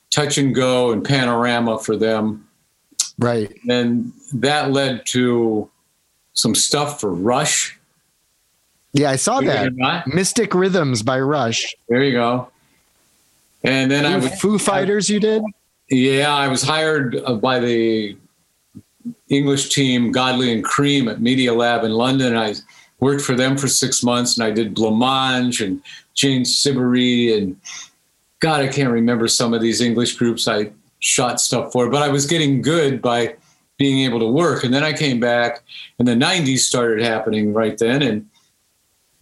[0.10, 2.45] touch and go and panorama for them
[3.19, 3.49] Right.
[3.69, 5.69] and that led to
[6.34, 7.78] some stuff for rush
[8.93, 9.10] Yeah.
[9.10, 10.08] I saw Believe that.
[10.08, 11.75] Mystic Rhythms by Rush.
[11.89, 12.49] there you go
[13.63, 15.41] and then i was Foo Fighters you did?
[15.89, 18.17] Yeah, I was hired uh, by the
[19.29, 22.36] English team, Godley and Creme, at Media Lab in London.
[22.36, 22.56] I
[22.99, 25.82] worked for them for six months, and I did Blancmange and
[26.13, 27.58] Jane Siberry, and
[28.39, 32.10] God, I can't remember some of these English groups I shot stuff for, but I
[32.10, 33.36] was getting good by
[33.77, 34.63] being able to work.
[34.63, 35.63] And then I came back,
[35.99, 38.29] and the '90s started happening right then, and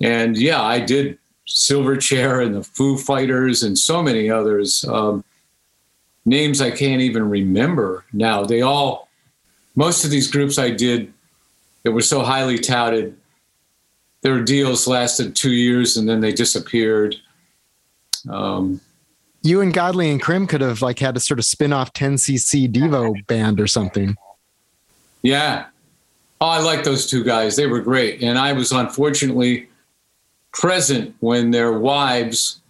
[0.01, 4.85] and yeah, I did Silverchair and the Foo Fighters and so many others.
[4.85, 5.23] Um,
[6.25, 8.43] names I can't even remember now.
[8.45, 9.09] They all,
[9.75, 11.11] most of these groups I did
[11.83, 13.15] that were so highly touted,
[14.21, 17.15] their deals lasted two years and then they disappeared.
[18.29, 18.79] Um,
[19.41, 22.71] You and Godley and Creme could have like had a sort of spin off 10cc
[22.71, 24.15] Devo band or something.
[25.23, 25.65] yeah.
[26.39, 27.55] Oh, I like those two guys.
[27.55, 28.23] They were great.
[28.23, 29.69] And I was unfortunately
[30.53, 32.61] present when their wives,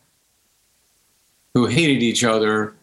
[1.53, 2.73] who hated each other,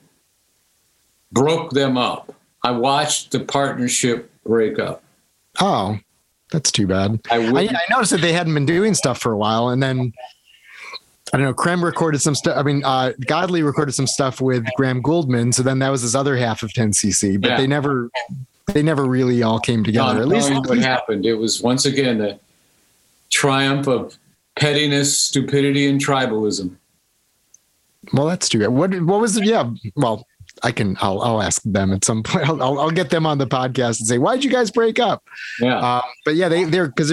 [1.32, 2.34] broke them up.
[2.62, 5.02] I watched the partnership break up.
[5.60, 5.98] Oh,
[6.50, 7.20] that's too bad.
[7.30, 10.12] I I, I noticed that they hadn't been doing stuff for a while, and then
[11.32, 11.54] I don't know.
[11.54, 12.56] Creme recorded some stuff.
[12.56, 15.52] I mean, uh, Godley recorded some stuff with Graham Gouldman.
[15.52, 17.56] So then that was his other half of 10cc, but Yeah.
[17.58, 18.10] they never,
[18.72, 20.08] they never really all came together.
[20.08, 21.26] I'm at least, telling you at what happened.
[21.26, 22.38] It was once again the
[23.28, 24.16] triumph of
[24.58, 26.76] pettiness, stupidity, and tribalism.
[28.12, 28.68] well, that's too bad.
[28.68, 29.44] What, what was it?
[29.44, 29.70] Yeah.
[29.96, 30.26] Well,
[30.62, 32.48] I can, I'll, I'll ask them at some point.
[32.48, 35.22] I'll, I'll, I'll get them on the podcast and say, why'd you guys break up?
[35.60, 37.12] Yeah, Um, but yeah, they they're because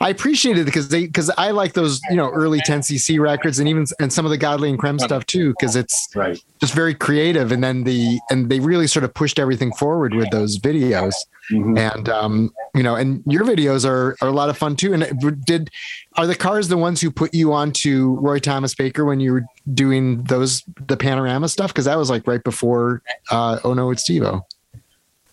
[0.00, 3.68] I appreciate it because they because I like those you know early 10cc records and
[3.68, 6.42] even and some of the Godley and Creme stuff too because it's right.
[6.60, 10.30] just very creative and then the and they really sort of pushed everything forward with
[10.30, 11.14] those videos
[11.50, 11.76] Mhm.
[11.78, 15.04] and um you know and your videos are are a lot of fun too and
[15.44, 15.68] did
[16.16, 19.32] are the cars the ones who put you on to Roy Thomas Baker when you
[19.32, 19.42] were
[19.74, 23.02] doing those the panorama stuff because that was like right before
[23.32, 24.42] uh oh no it's Devo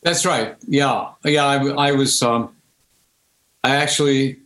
[0.02, 0.56] That's right.
[0.68, 1.46] Yeah, yeah.
[1.46, 2.22] I, I was.
[2.24, 2.56] Um,
[3.68, 4.38] I actually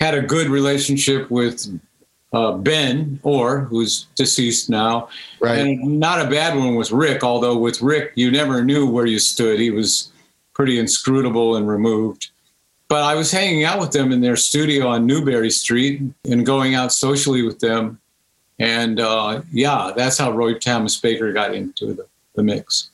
[0.00, 1.68] had a good relationship with
[2.32, 7.22] uh, Ben Orr, who's deceased now, right and not a bad one with Rick.
[7.22, 9.60] Although with Rick, you never knew where you stood.
[9.60, 10.10] He was
[10.54, 12.30] pretty inscrutable and removed.
[12.88, 16.74] But I was hanging out with them in their studio on Newbury Street and going
[16.74, 18.00] out socially with them.
[18.58, 22.90] And uh, yeah, that's how Roy Thomas Baker got into the, the mix.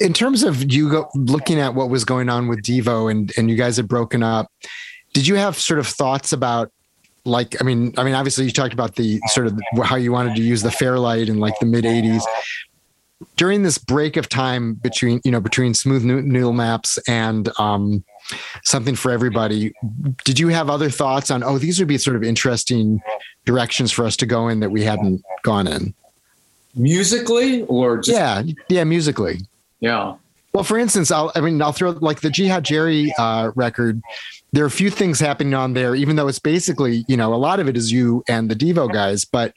[0.00, 3.50] In terms of you go, looking at what was going on with Devo and and
[3.50, 4.50] you guys had broken up,
[5.12, 6.72] did you have sort of thoughts about
[7.24, 10.36] like I mean I mean obviously you talked about the sort of how you wanted
[10.36, 12.22] to use the Fairlight in like the mid 80s
[13.36, 18.04] during this break of time between you know between smooth noodle maps and um
[18.62, 19.72] something for everybody
[20.24, 23.02] did you have other thoughts on oh these would be sort of interesting
[23.44, 25.92] directions for us to go in that we hadn't gone in
[26.78, 29.40] musically or just Yeah, yeah, musically.
[29.80, 30.14] Yeah.
[30.54, 34.00] Well, for instance, I'll, I mean, I'll throw like the Jihad Jerry uh, record.
[34.52, 37.36] There are a few things happening on there, even though it's basically, you know, a
[37.36, 39.52] lot of it is you and the Devo guys, but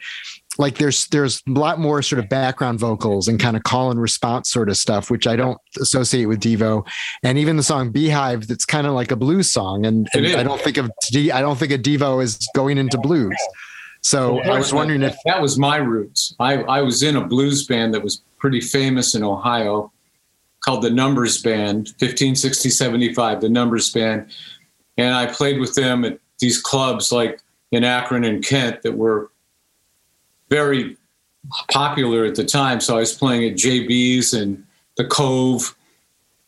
[0.57, 4.01] like there's there's a lot more sort of background vocals and kind of call and
[4.01, 6.85] response sort of stuff, which I don't associate with Devo.
[7.23, 10.27] And even the song Beehive, that's kind of like a blues song, and, and.
[10.27, 13.35] I don't think of D, I don't think of Devo as going into blues.
[14.01, 16.35] So I was wondering if that was my roots.
[16.39, 19.91] I, I was in a blues band that was pretty famous in Ohio
[20.61, 24.31] called the Numbers Band, 1560 75, the Numbers Band.
[24.97, 29.31] And I played with them at these clubs like in Akron and Kent that were
[30.49, 30.97] very
[31.69, 32.79] popular at the time.
[32.79, 34.63] So I was playing at JB's and
[34.97, 35.75] the Cove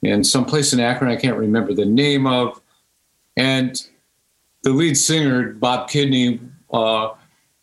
[0.04, 2.62] and someplace in Akron I can't remember the name of.
[3.38, 3.82] And
[4.64, 6.40] the lead singer, Bob Kidney,
[6.72, 7.10] uh,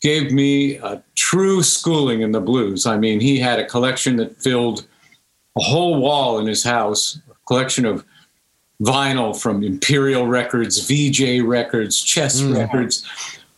[0.01, 2.85] gave me a true schooling in the blues.
[2.85, 4.87] I mean, he had a collection that filled
[5.57, 8.05] a whole wall in his house, a collection of
[8.81, 13.05] vinyl from Imperial Records, Vee-Jay Records, Chess Records,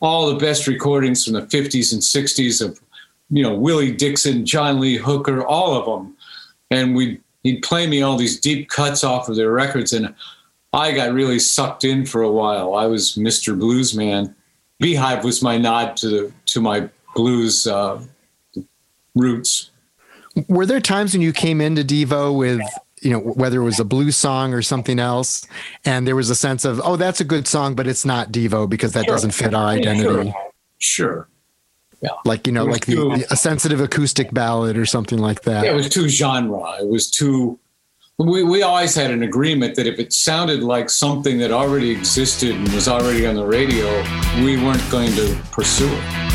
[0.02, 2.82] all the best recordings from the 50s and 60s of,
[3.30, 6.16] you know, Willie Dixon, John Lee Hooker, all of them.
[6.72, 10.14] And we he'd play me all these deep cuts off of their records and
[10.74, 12.74] I got really sucked in for a while.
[12.74, 13.58] I was Mr.
[13.58, 14.36] Blues Man.
[14.80, 18.02] Beehive was my nod to the to my blues uh,
[19.14, 19.70] roots.
[20.48, 22.62] Were there times when you came into Devo with
[23.02, 25.46] you know whether it was a blues song or something else
[25.86, 28.68] and there was a sense of oh that's a good song but it's not Devo
[28.70, 29.14] because that Sure.
[29.14, 30.34] doesn't fit our identity
[30.80, 31.28] Sure.
[32.02, 32.10] Yeah.
[32.26, 35.66] like you know like the, too- the- a sensitive acoustic ballad or something like that
[35.66, 36.78] Yeah, it was too genre.
[36.82, 37.60] It was too.
[38.20, 42.52] We, we always had an agreement that if it sounded like something that already existed
[42.56, 43.88] and was already on the radio,
[44.46, 46.33] we weren't going to pursue it.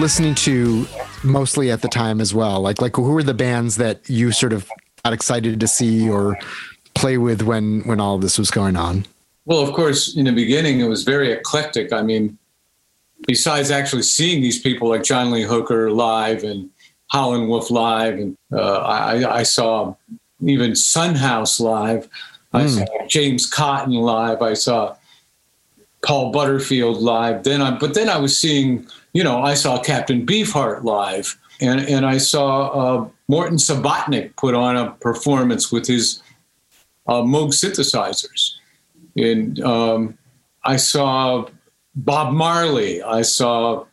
[0.00, 0.86] Listening to
[1.24, 4.52] mostly at the time as well like like who were the bands that you sort
[4.52, 4.70] of
[5.02, 6.38] got excited to see or
[6.94, 9.04] play with when when all this was going on
[9.46, 11.92] Well, of course, in the beginning, it was very eclectic.
[11.92, 12.36] I mean,
[13.28, 16.68] besides actually seeing these people like John Lee Hooker live and
[17.12, 19.94] Howlin' Wolf live, and uh, I, I saw
[20.44, 22.08] even Son House live.
[22.52, 24.42] I saw James Cotton live.
[24.42, 24.96] I saw
[26.02, 27.42] Paul Butterfield live.
[27.42, 31.80] Then I, but then I was seeing, you know, I saw Captain Beefheart live, and
[31.80, 36.22] and I saw uh, Morton Subotnick put on a performance with his
[37.06, 38.56] uh, Moog synthesizers
[39.16, 40.18] and um,
[40.64, 41.46] I saw
[41.94, 43.02] Bob Marley.
[43.02, 43.86] I saw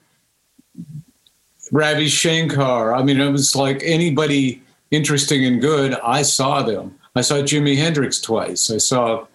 [1.71, 2.93] Ravi Shankar.
[2.93, 4.61] I mean, it was like anybody
[4.91, 5.93] interesting and good.
[6.03, 6.99] I saw them.
[7.15, 8.69] I saw Jimi Hendrix twice.
[8.71, 9.25] I saw,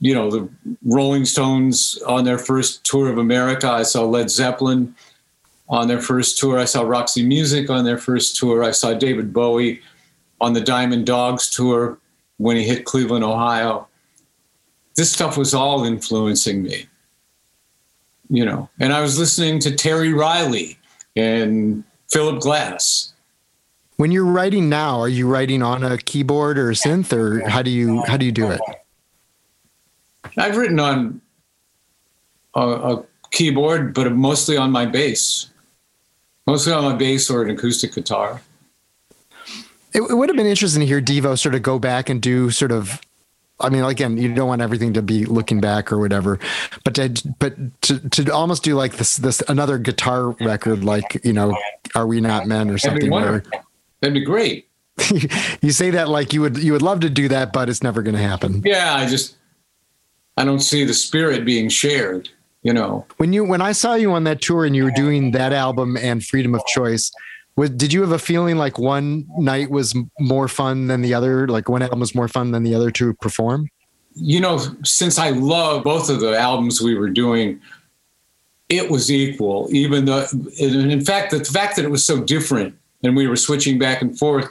[0.00, 0.48] you know, the
[0.84, 3.70] Rolling Stones on their first tour of America.
[3.70, 4.94] I saw Led Zeppelin
[5.68, 6.58] on their first tour.
[6.58, 8.62] I saw Roxy Music on their first tour.
[8.62, 9.80] I saw David Bowie
[10.40, 11.98] on the Diamond Dogs tour
[12.36, 13.88] when he hit Cleveland, Ohio
[14.94, 16.86] this stuff was all influencing me
[18.30, 20.78] you know and i was listening to terry riley
[21.16, 23.12] and philip glass
[23.96, 27.62] when you're writing now are you writing on a keyboard or a synth or how
[27.62, 28.60] do you how do you do it
[30.38, 31.20] i've written on
[32.54, 35.50] a, a keyboard but mostly on my bass
[36.46, 38.40] mostly on my bass or an acoustic guitar
[39.92, 42.50] It, it would have been interesting to hear Devo sort of go back and do
[42.50, 43.00] sort of.
[43.60, 46.40] I mean, again, you don't want everything to be looking back or whatever,
[46.84, 51.32] but to but to, to almost do like this this another guitar record, like you
[51.32, 51.56] know,
[51.94, 53.10] "Are We Not Men" or that'd be something.
[53.12, 53.44] Where
[54.00, 54.68] that'd be great
[55.62, 58.02] you say that like you would you would love to do that, but it's never
[58.02, 58.62] going to happen.
[58.64, 59.36] yeah i just
[60.36, 62.28] i don't see the spirit being shared
[62.62, 65.32] you know When you when I saw you on that tour and you were doing
[65.32, 67.12] that album and Freedom of Choice,
[67.56, 71.46] was, did you have a feeling like one night was more fun than the other?
[71.46, 73.68] Like one album was more fun than the other to perform?
[74.14, 77.60] you know, since I love both of the albums we were doing,
[78.68, 79.68] it was equal.
[79.70, 83.36] Even though, and in fact, the fact that it was so different and we were
[83.36, 84.48] switching back and forth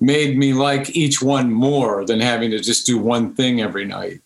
[0.00, 4.20] made me like each one more than having to just do one thing every night.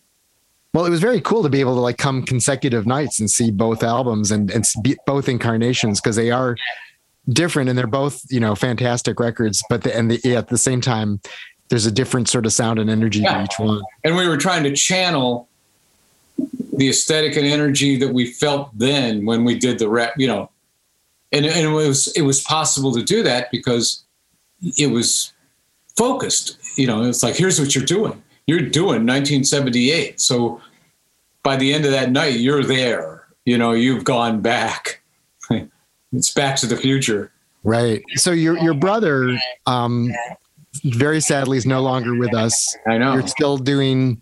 [0.74, 3.50] Well, it was very cool to be able to like come consecutive nights and see
[3.50, 4.64] both albums and and
[5.06, 6.56] both incarnations because they are
[7.28, 10.80] different and they're both you know fantastic records, but the, and the, at the same
[10.80, 11.20] time,
[11.68, 13.38] there's a different sort of sound and energy Yeah.
[13.38, 13.82] to each one.
[14.04, 15.48] And we were trying to channel
[16.74, 20.50] the aesthetic and energy that we felt then when we did the rap, you know,
[21.32, 24.04] and, and it was it was possible to do that because
[24.78, 25.32] it was
[25.96, 26.56] focused.
[26.78, 28.22] You know, it's like here's what you're doing.
[28.46, 30.20] You're doing 1978.
[30.20, 30.60] So
[31.42, 33.26] by the end of that night, you're there.
[33.44, 35.02] You know, you've gone back.
[36.12, 37.32] it's back to the future.
[37.64, 38.02] Right.
[38.14, 40.10] So your your brother, um,
[40.84, 42.76] very sadly, is no longer with us.
[42.86, 43.14] I know.
[43.14, 44.20] You're still doing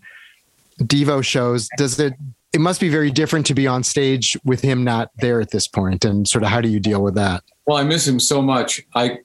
[0.79, 1.67] Devo shows.
[1.77, 2.13] Does it?
[2.53, 5.67] It must be very different to be on stage with him not there at this
[5.67, 7.43] point, and sort of how do you deal with that?
[7.65, 8.81] Well, I miss him so much.
[8.93, 9.19] I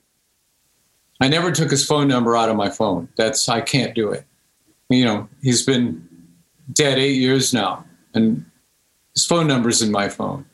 [1.19, 3.09] I never took his phone number out of my phone.
[3.17, 4.25] That's I can't do it.
[4.89, 6.07] You know, he's been
[6.73, 8.45] dead eight years now, and
[9.13, 10.45] his phone number's in my phone.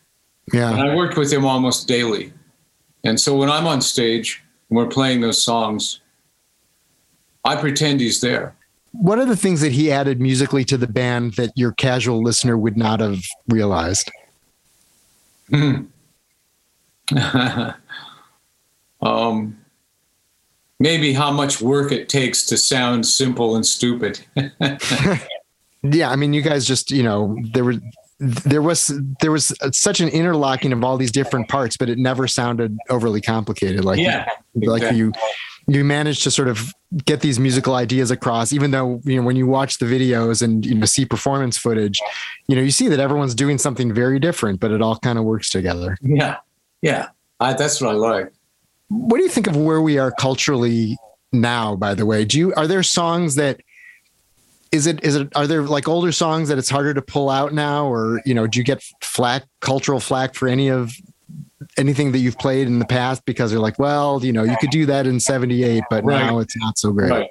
[0.52, 0.92] And Yeah.
[0.92, 2.34] I worked with him almost daily.
[3.04, 6.00] And so when I'm on stage and we're playing those songs,
[7.44, 8.56] I pretend he's there.
[8.94, 12.58] What are the things that he added musically to the band that your casual listener
[12.58, 14.12] would not have realized?
[19.02, 19.58] um,
[20.84, 24.20] maybe how much work it takes to sound simple and stupid.
[25.86, 27.76] Yeah, I mean, you guys just you know there were
[28.18, 32.26] there was there was such an interlocking of all these different parts, but it never
[32.26, 33.84] sounded overly complicated.
[33.84, 34.30] Like yeah.
[34.56, 34.98] like exactly.
[34.98, 35.12] you
[35.68, 36.74] you managed to sort of
[37.04, 40.66] get these musical ideas across even though you know when you watch the videos and
[40.66, 42.00] you know see performance footage
[42.48, 45.24] you know you see that everyone's doing something very different but it all kind of
[45.24, 46.38] works together Yeah.
[46.82, 47.10] Yeah.
[47.40, 48.32] I, that's what I like.
[48.90, 50.98] What do you think of where we are culturally
[51.32, 53.60] now by the way do you are there songs that
[54.72, 57.54] is it is it are there like older songs that it's harder to pull out
[57.54, 60.92] now or you know do you get flack cultural flack for any of
[61.78, 64.70] anything that you've played in the past because they're like well you know you could
[64.70, 66.20] do that in 78 but Right.
[66.20, 67.30] now it's not so great Right.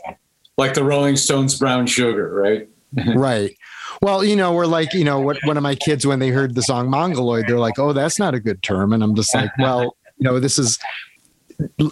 [0.58, 2.68] Like the Rolling Stones brown sugar, right?
[3.16, 3.56] right.
[4.02, 6.54] Well, you know, we're like, you know, what one of my kids when they heard
[6.54, 9.50] the song Mongoloid, they're like, "Oh, that's not a good term," and I'm just like,
[9.58, 10.78] "Well, you know, this is."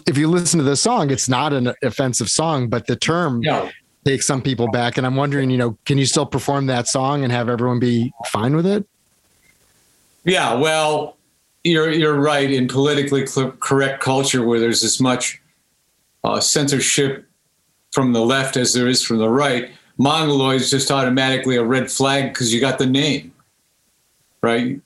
[0.07, 3.69] If you listen to the song, it's not an offensive song, but the term No.
[4.05, 4.97] takes some people back.
[4.97, 8.13] And I'm wondering, you know, can you still perform that song and have everyone be
[8.27, 8.85] fine with it?
[10.23, 11.17] Yeah, well,
[11.63, 12.51] you're you're right.
[12.51, 13.25] In politically
[13.59, 15.41] correct culture, where there's as much
[16.23, 17.25] uh, censorship
[17.91, 21.91] from the left as there is from the right, Mongoloid is just automatically a red
[21.91, 23.33] flag because you got the name,
[24.41, 24.79] right?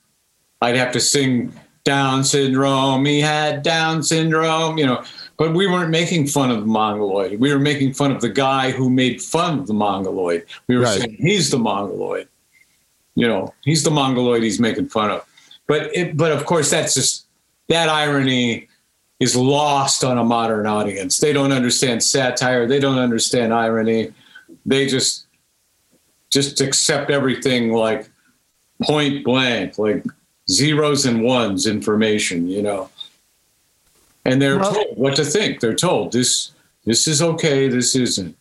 [0.60, 1.52] I'd have to sing
[1.86, 3.04] Down syndrome.
[3.06, 5.04] He had Down syndrome, you know.
[5.38, 7.38] But we weren't making fun of the Mongoloid.
[7.38, 10.44] We were making fun of the guy who made fun of the Mongoloid.
[10.66, 11.00] We were Right.
[11.00, 12.26] saying he's the Mongoloid.
[13.14, 15.24] You know, he's the Mongoloid he's making fun of.
[15.68, 17.26] But it, but of course that's just
[17.68, 18.66] that irony
[19.20, 21.18] is lost on a modern audience.
[21.18, 22.66] They don't understand satire.
[22.66, 24.12] They don't understand irony.
[24.66, 25.26] They just
[26.30, 28.10] just accept everything like
[28.82, 30.04] point blank, like
[30.50, 32.88] zeros and ones information, you know.
[34.24, 35.60] And they're Well- told what to think.
[35.60, 36.50] They're told this
[36.84, 38.36] this is okay, this isn't.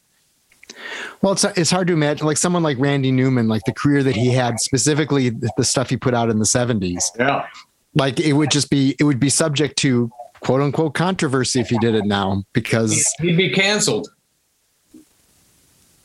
[1.22, 4.16] Well, it's it's hard to imagine like someone like Randy Newman, like the career that
[4.16, 7.04] he had, specifically the the stuff he put out in the 70s.
[7.18, 7.48] Yeah.
[7.96, 11.78] Like it would just be it would be subject to quote unquote controversy if he
[11.80, 14.10] did it now because He'd be canceled.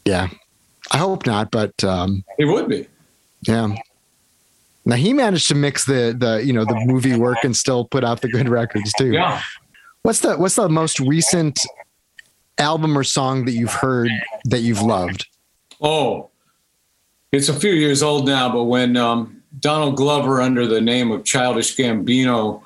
[0.05, 0.29] yeah.
[0.93, 2.87] I hope not, but um He would be.
[3.43, 3.75] Yeah.
[4.85, 8.05] Now he managed to mix the the you know the movie work and still put
[8.05, 9.13] out the good records too.
[9.13, 9.43] Yeah.
[10.03, 11.61] What's the what's the most recent
[12.59, 14.11] album or song that you've heard
[14.47, 15.27] that you've loved?
[15.81, 16.31] Oh,
[17.33, 21.25] it's a few years old now, but when um, Donald Glover, under the name of
[21.25, 22.63] Childish Gambino,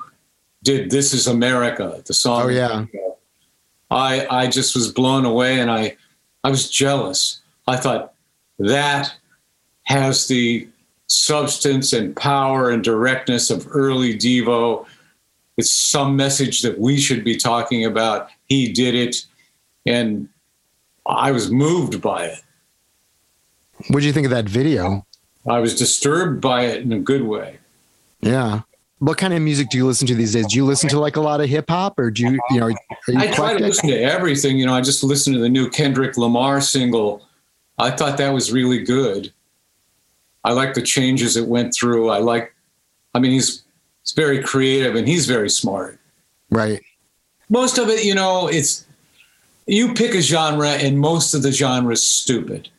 [0.63, 2.43] did "This Is America," the song.
[2.43, 2.85] Oh, yeah.
[3.91, 5.97] I I just was blown away, and I
[6.43, 7.41] I was jealous.
[7.67, 8.13] I thought
[8.59, 9.13] that
[9.83, 10.67] has the
[11.07, 14.85] substance and power and directness of early Devo.
[15.57, 18.29] It's some message that we should be talking about.
[18.47, 19.25] He did it,
[19.85, 20.27] and
[21.05, 22.41] I was moved by it.
[23.89, 25.05] What do you think of that video?
[25.47, 27.59] I was disturbed by it in a good way.
[28.21, 28.61] Yeah.
[28.99, 30.47] What kind of music do you listen to these days?
[30.47, 32.67] Do you listen to like a lot of hip hop or do you, you know,
[32.67, 32.77] are you
[33.17, 34.57] I try to listen to everything.
[34.57, 37.27] You know, I just listened to the new Kendrick Lamar single.
[37.77, 39.31] I thought that was really good.
[40.45, 42.09] I like the changes it went through.
[42.09, 42.53] I like,
[43.15, 43.63] I mean, he's
[44.03, 45.99] he's very creative and he's very smart.
[46.51, 46.81] Right.
[47.49, 48.85] Most of it, you know, it's
[49.65, 52.69] you pick a genre and most of the genre is stupid.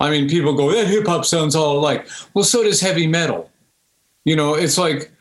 [0.00, 2.08] I mean, people go, that hip hop sounds all alike.
[2.34, 3.48] Well, so does heavy metal.
[4.24, 5.12] You know, it's like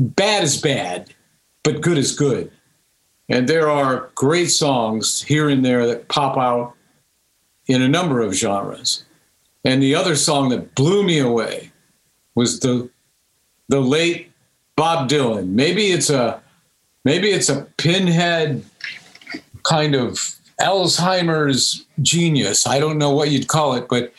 [0.00, 1.14] bad is bad,
[1.62, 2.50] but good is good.
[3.28, 6.74] And there are great songs here and there that pop out
[7.68, 9.04] in a number of genres.
[9.68, 11.70] And the other song that blew me away
[12.34, 12.88] was the
[13.68, 14.32] the late
[14.76, 15.48] Bob Dylan.
[15.48, 16.40] Maybe it's a
[17.04, 18.64] maybe it's a pinhead
[19.64, 22.66] kind of Alzheimer's genius.
[22.66, 24.14] I don't know what you'd call it, but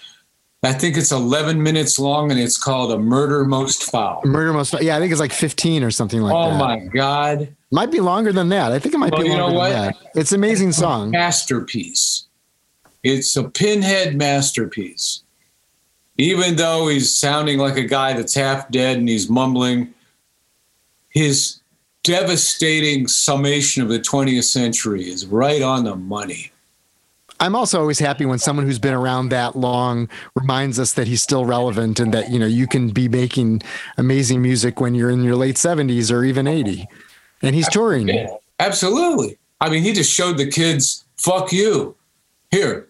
[0.61, 4.21] I think it's 11 minutes long and it's called A Murder Most Foul.
[4.25, 4.69] Murder Most.
[4.69, 4.83] Foul.
[4.83, 6.55] Yeah, I think it's like 15 or something like oh that.
[6.55, 7.55] Oh my God.
[7.71, 8.71] Might be longer than that.
[8.71, 9.69] I think it might Well, be you know longer what?
[9.69, 9.95] than that.
[10.13, 11.09] It's an amazing song.
[11.09, 12.27] Masterpiece.
[13.03, 15.23] It's a pinhead masterpiece.
[16.19, 19.93] Even though he's sounding like a guy that's half dead and he's mumbling,
[21.07, 21.61] his
[22.03, 26.51] devastating summation of the 20th century is right on the money.
[27.39, 31.23] I'm also always happy when someone who's been around that long reminds us that he's
[31.23, 33.61] still relevant and that you know you can be making
[33.97, 36.85] amazing music when you're in your late 70s or even 80.
[37.41, 38.27] And he's touring.
[38.59, 39.37] Absolutely.
[39.61, 41.95] I mean, he just showed the kids, fuck you.
[42.51, 42.89] Here,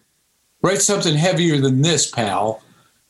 [0.62, 2.60] write something heavier than this, pal.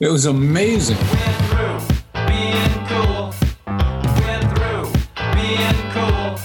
[0.01, 0.97] It was amazing.
[0.97, 1.11] Went
[1.51, 3.35] through being cool.
[3.67, 4.87] Went through
[5.35, 6.41] being cool.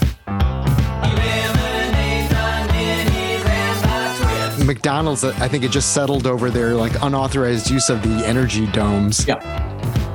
[1.08, 4.66] Eliminate the ninnies and the twists.
[4.66, 9.26] McDonald's, I think it just settled over their like unauthorized use of the energy domes.
[9.26, 9.40] Yeah.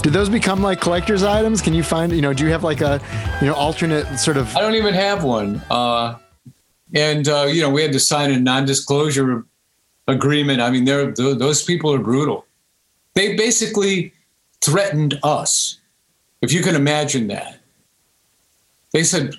[0.02, 1.62] Did those become like collector's items?
[1.62, 3.00] Can you find, you know, do you have like a,
[3.40, 5.62] you know, alternate sort of I don't even have one.
[5.70, 6.18] Uh,
[6.94, 9.46] and, uh, you know, we had to sign a non disclosure
[10.06, 10.60] agreement.
[10.60, 12.44] I mean, they're, th- those people are brutal.
[13.14, 14.12] They basically
[14.60, 15.78] threatened us,
[16.42, 17.58] if you can imagine that.
[18.92, 19.36] They said,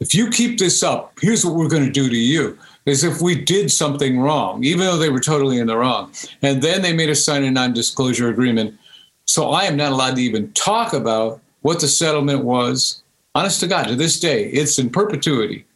[0.00, 2.58] if you keep this up, here's what we're going to do to you.
[2.86, 6.12] As if we did something wrong, even though they were totally in the wrong.
[6.40, 8.78] And then they made us sign a non disclosure agreement.
[9.26, 13.02] So I am not allowed to even talk about what the settlement was.
[13.34, 15.66] Honest to God, to this day, it's in perpetuity.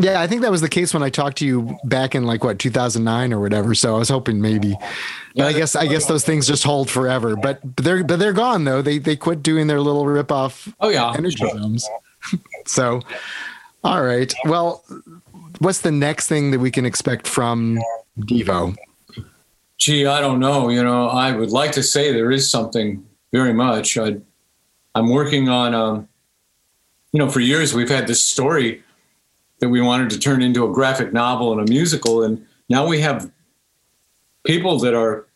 [0.00, 2.44] Yeah, I think that was the case when I talked to you back in like
[2.44, 3.74] what 2009 or whatever.
[3.74, 4.76] So I was hoping maybe.
[5.34, 7.34] But I guess I guess those things just hold forever.
[7.34, 8.80] But but they're but they're gone though.
[8.80, 11.12] They they quit doing their little rip off Oh, yeah.
[11.16, 11.88] energy zones.
[12.66, 13.00] so,
[13.82, 14.32] all right.
[14.44, 14.84] Well,
[15.58, 17.80] what's the next thing that we can expect from
[18.20, 18.76] Devo?
[19.78, 20.68] Gee, I don't know.
[20.68, 23.98] You know, I would like to say there is something very much.
[23.98, 24.16] I,
[24.94, 26.08] I'm working on, um,
[27.12, 28.82] you know, for years we've had this story
[29.60, 33.00] that we wanted to turn into a graphic novel and a musical, and now we
[33.00, 33.30] have
[34.44, 35.26] people that are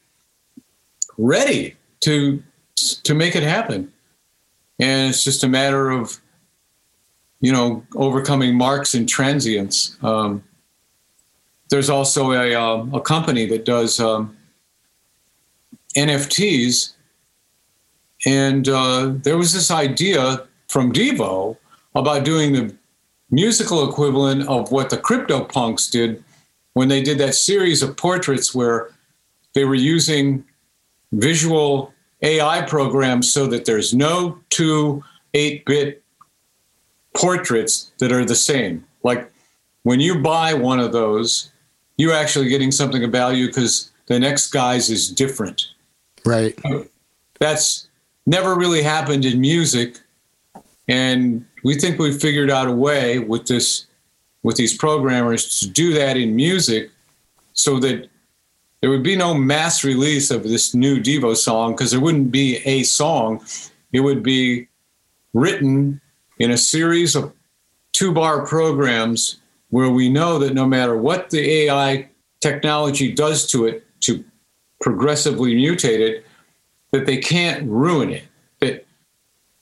[1.18, 2.42] ready to
[2.76, 3.92] to make it happen.
[4.78, 6.20] And it's just a matter of,
[7.40, 9.96] you know, overcoming marks and transients.
[10.02, 10.42] Um,
[11.68, 14.36] there's also a, um, a company that does um,
[15.96, 16.92] NFTs.
[18.26, 21.56] And uh, there was this idea from Devo
[21.94, 22.74] about doing the
[23.32, 26.22] musical equivalent of what the crypto punks did
[26.74, 28.90] when they did that series of portraits where
[29.54, 30.44] they were using
[31.12, 35.02] visual AI programs so that there's no two
[35.34, 36.02] 8 bit
[37.14, 38.84] portraits that are the same.
[39.02, 39.30] Like
[39.82, 41.50] when you buy one of those,
[41.96, 45.68] you're actually getting something of value because the next guy's is different.
[46.24, 46.58] Right.
[47.38, 47.88] That's
[48.26, 49.98] never really happened in music.
[50.88, 53.86] And we think we've figured out a way with this
[54.42, 56.90] with these programmers to do that in music
[57.52, 58.08] so that
[58.80, 62.56] there would be no mass release of this new Devo song because there wouldn't be
[62.64, 63.44] a song.
[63.92, 64.66] It would be
[65.32, 66.00] written
[66.38, 67.32] in a series of
[67.92, 69.38] two bar programs
[69.70, 72.08] where we know that no matter what the AI
[72.40, 74.24] technology does to it to
[74.80, 76.26] progressively mutate it,
[76.90, 78.24] that they can't ruin it.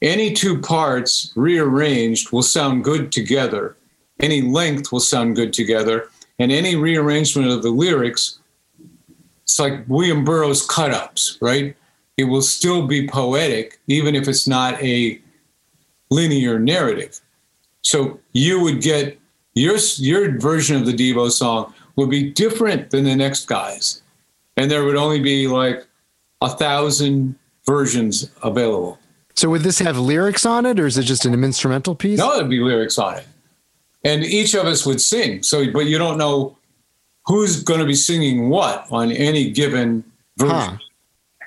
[0.03, 3.77] Any two parts rearranged will sound good together.
[4.19, 6.09] Any length will sound good together.
[6.39, 8.39] And any rearrangement of the lyrics,
[9.43, 11.77] it's like William Burroughs cut ups, right?
[12.17, 15.21] It will still be poetic, even if it's not a
[16.11, 17.21] linear narrative.
[17.83, 19.19] So you would get
[19.55, 24.03] your your version of the Devo song would be different than the next guy's,
[24.57, 25.87] and there would only be like
[26.41, 27.37] a thousand
[27.67, 28.99] versions available.
[29.41, 32.19] So would this have lyrics on it, or is it just an instrumental piece?
[32.19, 33.27] No, it'd be lyrics on it,
[34.05, 35.43] and each of us would sing.
[35.43, 36.59] So, but you don't know
[37.25, 40.05] who's going to be singing what on any given
[40.37, 40.79] version.
[41.41, 41.47] Huh.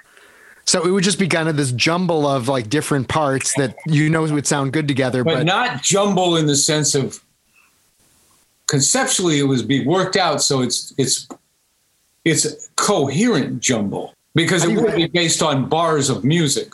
[0.65, 4.09] So it would just be kind of this jumble of like different parts that you
[4.09, 7.23] know would sound good together, but, but, not jumble in the sense of
[8.65, 11.27] conceptually it was be worked out so it's it's
[12.25, 16.73] it's coherent jumble because it would be based on bars of music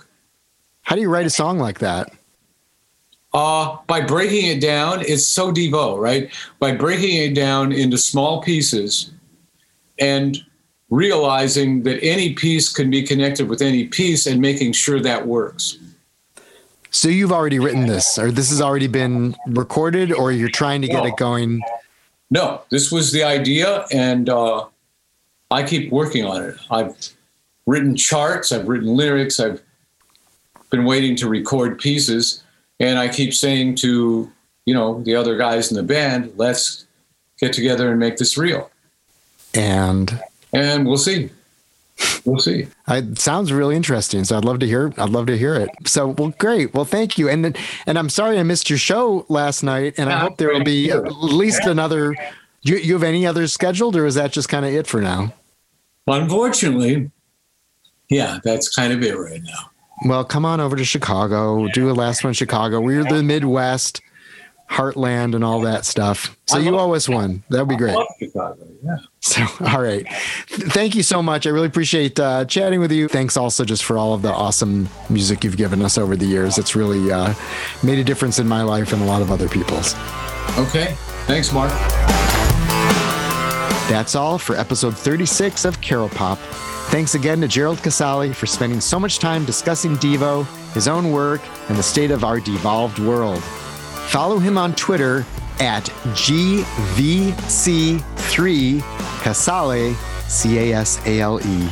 [0.84, 2.12] how do you write a song like that?
[3.32, 8.42] uh by breaking it down it's so devo right by breaking it down into small
[8.42, 9.12] pieces
[10.00, 10.40] and
[10.90, 15.78] realizing that any piece can be connected with any piece and making sure that works.
[16.90, 20.88] So you've already written this, or this has already been recorded, or you're trying to
[20.88, 21.06] get No.
[21.06, 21.62] it going.
[22.32, 24.66] No, this was the idea, and uh,
[25.52, 26.56] I keep working on it.
[26.72, 26.96] I've
[27.68, 29.62] written charts, I've written lyrics, I've
[30.70, 32.44] been waiting to record pieces,
[32.80, 34.32] and I keep saying to
[34.66, 36.86] you know the other guys in the band, let's
[37.40, 38.70] get together and make this real,
[39.54, 40.20] And
[40.54, 41.30] and we'll see.
[42.24, 42.68] We'll see.
[42.88, 44.24] It sounds really interesting.
[44.24, 44.94] So I'd love to hear.
[44.98, 45.70] I'd love to hear it.
[45.86, 46.74] So well, great.
[46.74, 47.28] Well, thank you.
[47.28, 47.56] And then,
[47.86, 49.96] and I'm sorry I missed your show last night.
[49.98, 52.16] And I Yeah, hope there will be at least another.
[52.64, 55.02] Do you, you have any others scheduled, or is that just kind of it for
[55.02, 55.34] now?
[56.08, 57.12] Unfortunately,
[58.10, 59.70] yeah, that's kind of it right now.
[60.06, 61.68] Well, come on over to Chicago.
[61.74, 62.80] Do a last one Chicago.
[62.80, 64.02] We're the Midwest,
[64.70, 66.38] Heartland, and all that stuff.
[66.48, 67.44] So I you love- owe us one.
[67.50, 67.96] That'd be great.
[67.96, 68.98] Love Chicago, yeah.
[69.22, 70.08] So, all right.
[70.48, 71.46] Thank you so much.
[71.46, 73.10] I really appreciate uh, chatting with you.
[73.10, 76.58] Thanks also just for all of the awesome music you've given us over the years.
[76.58, 77.34] It's really uh,
[77.84, 79.94] made a difference in my life and a lot of other people's.
[80.58, 80.96] Okay.
[81.28, 81.72] Thanks, Mark.
[83.90, 86.40] That's all for episode 36 of Caro Pop.
[86.90, 91.40] Thanks again to Gerald Casale for spending so much time discussing Devo, his own work,
[91.70, 93.44] and the state of our devolved world.
[94.10, 95.24] Follow him on Twitter
[95.60, 95.84] at
[96.16, 98.02] GVC3
[99.22, 99.94] Casale,
[100.28, 101.70] C A S A L E,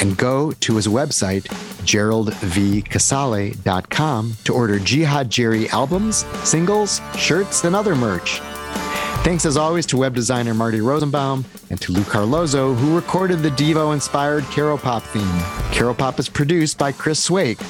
[0.00, 1.44] and go to his website,
[1.84, 8.40] geraldvcasale.com, to order Jihad Jerry albums, singles, shirts, and other merch.
[9.24, 13.50] Thanks as always to web designer Marty Rosenbaum and to Lou Carlozo, who recorded the
[13.50, 15.38] Devo inspired Caro Pop theme.
[15.76, 17.60] Caro Pop is produced by Chris Swake,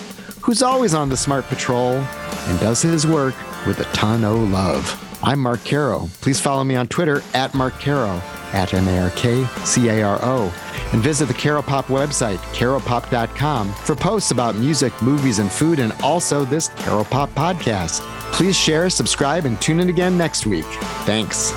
[0.40, 3.34] who's always on the Smart Patrol and does his work
[3.66, 5.04] with a ton of love.
[5.22, 6.08] I'm Mark Caro.
[6.20, 8.22] Please follow me on Twitter at Mark Caro,
[8.52, 10.54] at M A R K C A R O,
[10.92, 15.92] and visit the Caro Pop website, caropop.com, for posts about music, movies, and food, and
[16.02, 18.00] also this Caro Pop podcast.
[18.32, 20.66] Please share, subscribe, and tune in again next week.
[21.04, 21.52] Thanks.